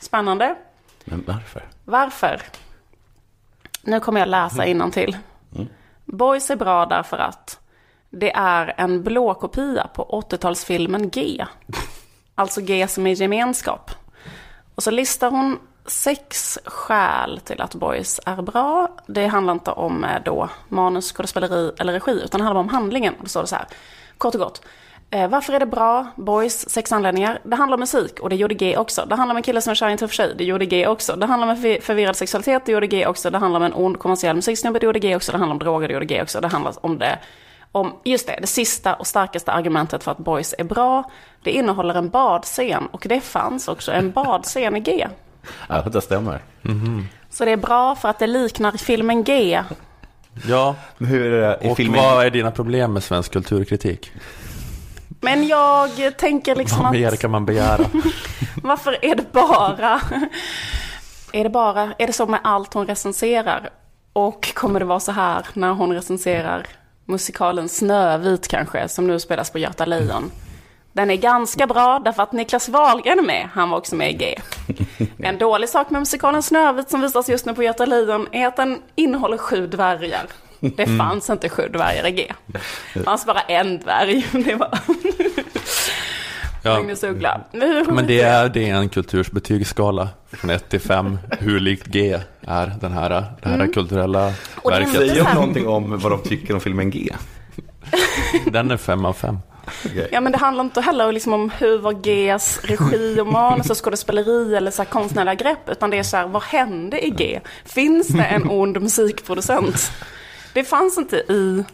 [0.00, 0.56] Spännande.
[1.04, 1.68] Men varför?
[1.84, 2.42] Varför?
[3.82, 5.16] Nu kommer jag läsa innantill.
[6.04, 7.60] Boys är bra därför att
[8.10, 11.44] det är en blå kopia på 80-talsfilmen G.
[12.36, 13.90] Alltså G som är gemenskap.
[14.74, 18.88] Och så listar hon sex skäl till att Boys är bra.
[19.06, 23.14] Det handlar inte om eh, då manus, skådespeleri eller regi, utan det handlar om handlingen.
[23.20, 23.66] Då står det så här,
[24.18, 24.62] kort och gott.
[25.14, 26.06] Eh, varför är det bra?
[26.16, 27.38] Boys, sex anledningar.
[27.42, 29.06] Det handlar om musik och det gjorde G också.
[29.08, 30.34] Det handlar om en kille som är kär i en tuff tjej.
[30.38, 31.16] Det gjorde G också.
[31.16, 32.62] Det handlar om en förvi- förvirrad sexualitet.
[32.66, 33.30] Det gjorde G också.
[33.30, 34.78] Det handlar om en ond kommersiell musiksnubbe.
[34.78, 35.32] Det gjorde G också.
[35.32, 35.88] Det handlar om droger.
[35.88, 36.40] Det gjorde G också.
[36.40, 37.18] Det handlar om det
[37.72, 41.10] om, just det, det sista och starkaste argumentet för att Boys är bra.
[41.42, 45.08] Det innehåller en badscen och det fanns också en badscen i G.
[45.68, 46.40] Ja, det stämmer.
[47.30, 49.62] Så det är bra för att det liknar filmen G.
[50.48, 52.00] Ja, Hur är det i och filmen?
[52.02, 54.12] vad är dina problem med svensk kulturkritik?
[55.24, 56.92] Men jag tänker liksom Vad att...
[56.92, 57.84] mer kan man begära?
[58.62, 60.00] Varför är det bara...
[61.32, 61.94] Är det bara...
[61.98, 63.70] Är det så med allt hon recenserar?
[64.12, 66.66] Och kommer det vara så här när hon recenserar
[67.04, 70.30] musikalen Snövit kanske, som nu spelas på Göta Lejon?
[70.92, 73.48] Den är ganska bra därför att Niklas Wahlgren är med.
[73.52, 74.38] Han var också med i G.
[75.18, 78.56] En dålig sak med musikalen Snövit som visas just nu på Göta Lejon är att
[78.56, 80.26] den innehåller sju dvärgar.
[80.76, 80.98] Det Mm.
[80.98, 82.32] fanns inte sju dvärgar i G.
[82.94, 84.26] Det fanns bara en dvärg.
[84.32, 84.78] Det var
[86.66, 86.74] Ja.
[86.74, 87.40] Magnus Uggla.
[87.88, 91.18] Men det är, det är en kulturs betygsskala från 1 till 5.
[91.38, 93.72] Hur likt G är den här, det här Mm.
[93.72, 95.08] kulturella Och det är inte verket.
[95.10, 97.14] så Säg här- någonting om vad de tycker om filmen G.
[98.46, 99.38] Den är 5 av 5.
[100.12, 103.84] Ja men det handlar inte heller liksom om hur var Gs regi och manus och
[103.84, 105.68] skådespeleri eller så här konstnärliga grepp.
[105.68, 107.40] Utan det är så här, vad hände i G?
[107.64, 109.92] Finns det en ond musikproducent?
[110.54, 111.64] Det fanns inte i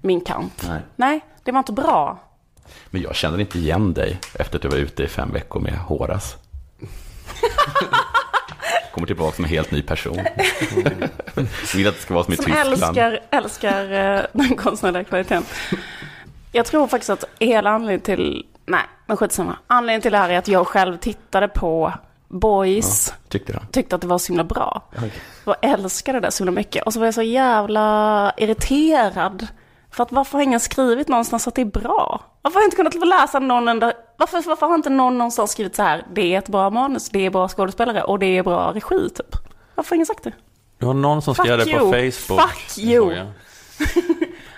[0.00, 0.52] Min kamp.
[0.68, 0.80] Nej.
[0.96, 2.18] Nej, det var inte bra.
[2.90, 5.78] Men jag känner inte igen dig efter att du var ute i fem veckor med
[5.78, 6.36] Horace.
[8.92, 10.18] Kommer tillbaka som en helt ny person.
[11.74, 12.68] Vill att det ska vara som i Som Tyskland.
[12.72, 15.42] älskar, älskar eh, den konstnärliga kvaliteten.
[16.52, 19.56] Jag tror faktiskt att hela anledningen till, nej men skitsamma.
[19.66, 21.92] Anledningen till det här är att jag själv tittade på
[22.40, 23.14] Boys.
[23.28, 23.58] Tyckte du?
[23.72, 24.82] Tyckte att det var så himla bra.
[24.96, 25.12] Okej.
[25.44, 26.86] Jag älskade det så himla mycket.
[26.86, 29.46] Och så var jag så jävla irriterad.
[29.90, 32.20] För att varför har ingen skrivit någonstans att det är bra?
[32.42, 33.92] Varför har jag inte kunnat få läsa någon enda...
[34.16, 36.06] Varför, varför har inte någon någonstans skrivit så här?
[36.14, 39.36] Det är ett bra manus, det är bra skådespelare och det är bra regi typ.
[39.74, 40.32] Varför har ingen sagt det?
[40.78, 41.78] Det var någon som skrev det på.
[41.78, 42.40] Facebook.
[42.40, 43.14] Fuck you.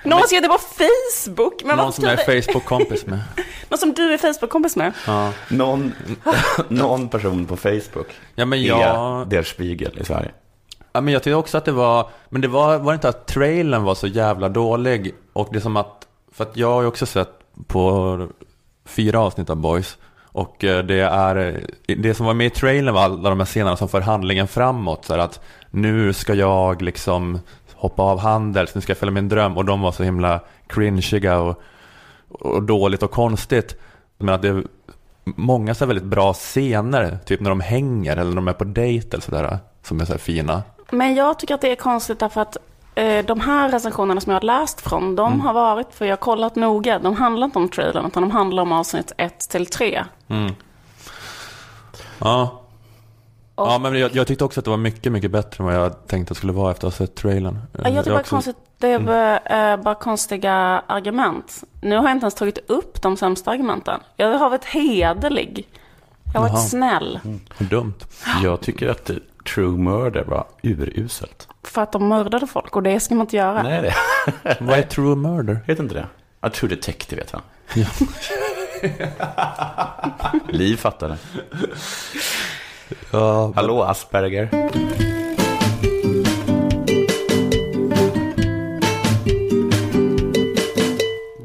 [0.06, 1.62] Någon skrev det på Facebook.
[1.64, 3.18] Men Någon som jag är Facebook-kompis med.
[3.68, 4.92] Någon som du är Facebook-kompis med.
[5.06, 5.32] Ja.
[5.50, 5.92] Någon,
[6.68, 10.30] någon person på Facebook Ja, men är jag- Der Spiegel i Sverige.
[10.92, 13.26] Ja, men jag tyckte också att det var, men det var, var det inte att
[13.26, 15.14] trailern var så jävla dålig?
[15.32, 17.30] Och det är som att, för att jag har ju också sett
[17.66, 18.28] på
[18.84, 19.96] fyra avsnitt av Boys.
[20.32, 23.76] Och eh, det är, det som var med i trailern var alla de här scenerna
[23.76, 25.04] som för handlingen framåt.
[25.04, 25.40] Så att
[25.70, 27.38] nu ska jag liksom
[27.86, 29.56] hoppa av Handels, nu ska jag följa min dröm.
[29.56, 31.62] Och de var så himla cringiga och,
[32.28, 33.76] och dåligt och konstigt.
[34.18, 34.64] Men att det är
[35.24, 39.08] många så väldigt bra scener, typ när de hänger eller när de är på dejt
[39.10, 40.62] eller sådär, som är så fina.
[40.90, 42.56] Men jag tycker att det är konstigt därför att
[42.94, 46.16] eh, de här recensionerna som jag har läst från, de har varit, för jag har
[46.16, 50.04] kollat noga, de handlar inte om trailern utan de handlar om avsnitt 1 till 3.
[50.28, 50.54] Mm.
[52.18, 52.62] Ja.
[53.56, 55.74] Och- Ja, men jag, jag tyckte också att det var mycket, mycket bättre än vad
[55.74, 57.58] jag tänkte att det skulle vara efter att ha sett trailern.
[57.72, 59.38] Ja, jag tycker bara också- konstigt, det är bara,
[59.72, 60.52] eh, bara konstiga
[60.86, 61.64] argument.
[61.80, 64.00] Nu har jag inte ens tagit upp de sämsta argumenten.
[64.16, 65.68] Jag har varit hederlig.
[66.32, 66.62] Jag har varit Jaha.
[66.62, 67.20] snäll.
[67.58, 67.94] Dumt.
[68.42, 69.10] Jag tycker att
[69.54, 71.48] True Murder var uruselt.
[71.62, 73.62] För att de mördade folk och det ska man inte göra.
[73.62, 73.94] Nej, det.
[74.60, 75.58] Vad är True Murder?
[75.66, 76.06] Vet inte det?
[76.40, 77.42] Ja, True Detective vet han.
[80.48, 81.16] Liv fattar det.
[83.10, 84.48] Ja, Hallå Asperger.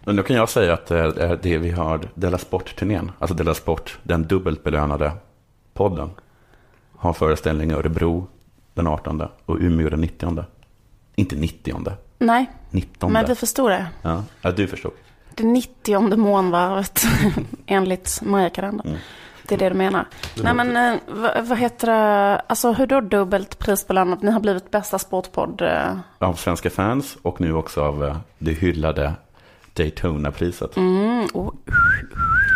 [0.06, 3.36] Men då kan jag säga att eh, det är det vi har Della Sport-turnén, alltså
[3.36, 5.12] Della Sport, den dubbelt belönade
[5.74, 6.10] podden,
[6.96, 8.28] har föreställning i Örebro
[8.74, 10.46] den 18 och Umeå den 90.
[11.16, 13.12] Inte 90, Nej, 19.
[13.12, 13.88] men vi förstod det.
[14.02, 14.92] Ja, ja du förstod.
[15.36, 17.04] Det 90 månvarvet
[17.66, 18.88] enligt Mariakalendern.
[18.88, 19.00] Mm.
[19.52, 20.06] Det är det du menar.
[20.44, 21.00] Nej men eh,
[21.44, 24.22] vad, heter det, alltså hur då dubbelt prisbelönat?
[24.22, 25.62] Ni har blivit bästa sportpodd.
[25.62, 25.98] eh.
[26.28, 29.14] Av svenska fans och nu också av eh, det hyllade
[29.74, 30.78] Daytona-priset.
[30.78, 31.54] Mm, oh,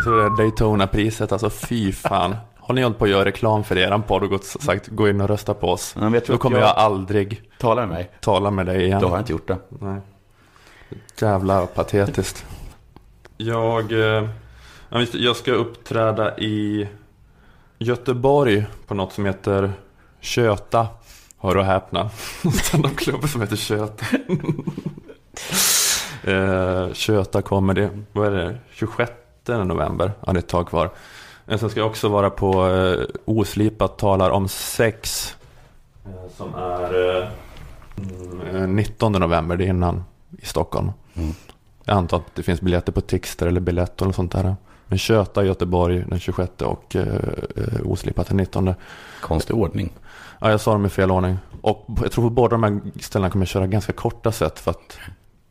[0.04, 2.36] Så det där Daytona-priset, alltså fy fan.
[2.60, 5.22] Har ni hållit på att göra reklam för er podd och gått, sagt gå in
[5.22, 5.96] och rösta på oss?
[5.96, 8.12] Men vet Då kommer jag- jag aldrig Tala med mig.
[8.22, 9.02] tala med dig igen.
[9.02, 9.58] Då har jag inte gjort det.
[9.70, 10.00] Nej.
[11.22, 12.46] Jävla patetiskt.
[13.38, 14.30] Jag, eh,
[14.96, 16.90] ja, visst, jag ska uppträda i
[17.80, 19.74] Göteborg på något som heter
[20.20, 20.88] Köta.
[21.38, 22.10] Hör och häpna.
[22.64, 24.06] Standupklubb som heter Köta.
[26.32, 27.88] eh, Köta Comedy.
[28.12, 28.58] Vad är det?
[28.72, 29.12] 26
[29.48, 30.12] november.
[30.26, 30.90] Ja, det är ett tag kvar.
[31.48, 35.36] Eh, Sen ska jag också vara på eh, Oslipat talar om sex.
[36.06, 37.28] Eh, som är eh,
[37.98, 40.04] mm, eh, 19 november, det är innan
[40.42, 40.92] i Stockholm.
[41.14, 41.34] Mm.
[41.86, 44.56] Jag antar att det finns biljetter på Tixter eller Biletto eller sånt där.
[44.88, 47.08] Men Köta Göteborg den 26 och eh,
[47.56, 48.74] eh, Oslipat den 19.
[49.22, 49.94] Konstig ordning.
[50.40, 51.38] Ja, jag sa dem i fel ordning.
[51.62, 54.72] Och jag tror på båda de här ställena kommer jag köra ganska korta set för
[54.72, 54.98] att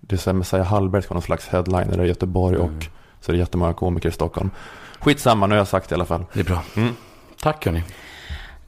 [0.00, 2.86] det är så här Messiah Hallberg ska vara någon slags headliner i Göteborg och
[3.20, 4.50] så är det jättemånga komiker i Stockholm.
[5.00, 6.24] Skitsamma, nu har jag sagt det i alla fall.
[6.32, 6.62] Det är bra.
[6.76, 6.94] Mm.
[7.42, 7.82] Tack hörni.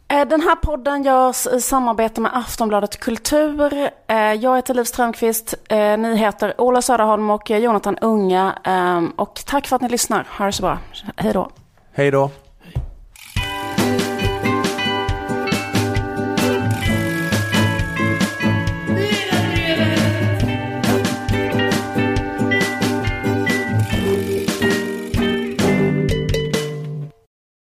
[0.09, 3.91] Eh, den här podden görs i samarbete med Aftonbladet Kultur.
[4.07, 8.59] Eh, jag heter Liv Strömqvist, eh, ni heter Ola Söderholm och Jonathan Unga.
[8.65, 10.27] Ehm, och tack för att ni lyssnar.
[10.39, 10.79] Ha det så bra.
[11.17, 11.51] Hej då.
[11.93, 12.31] Hej då.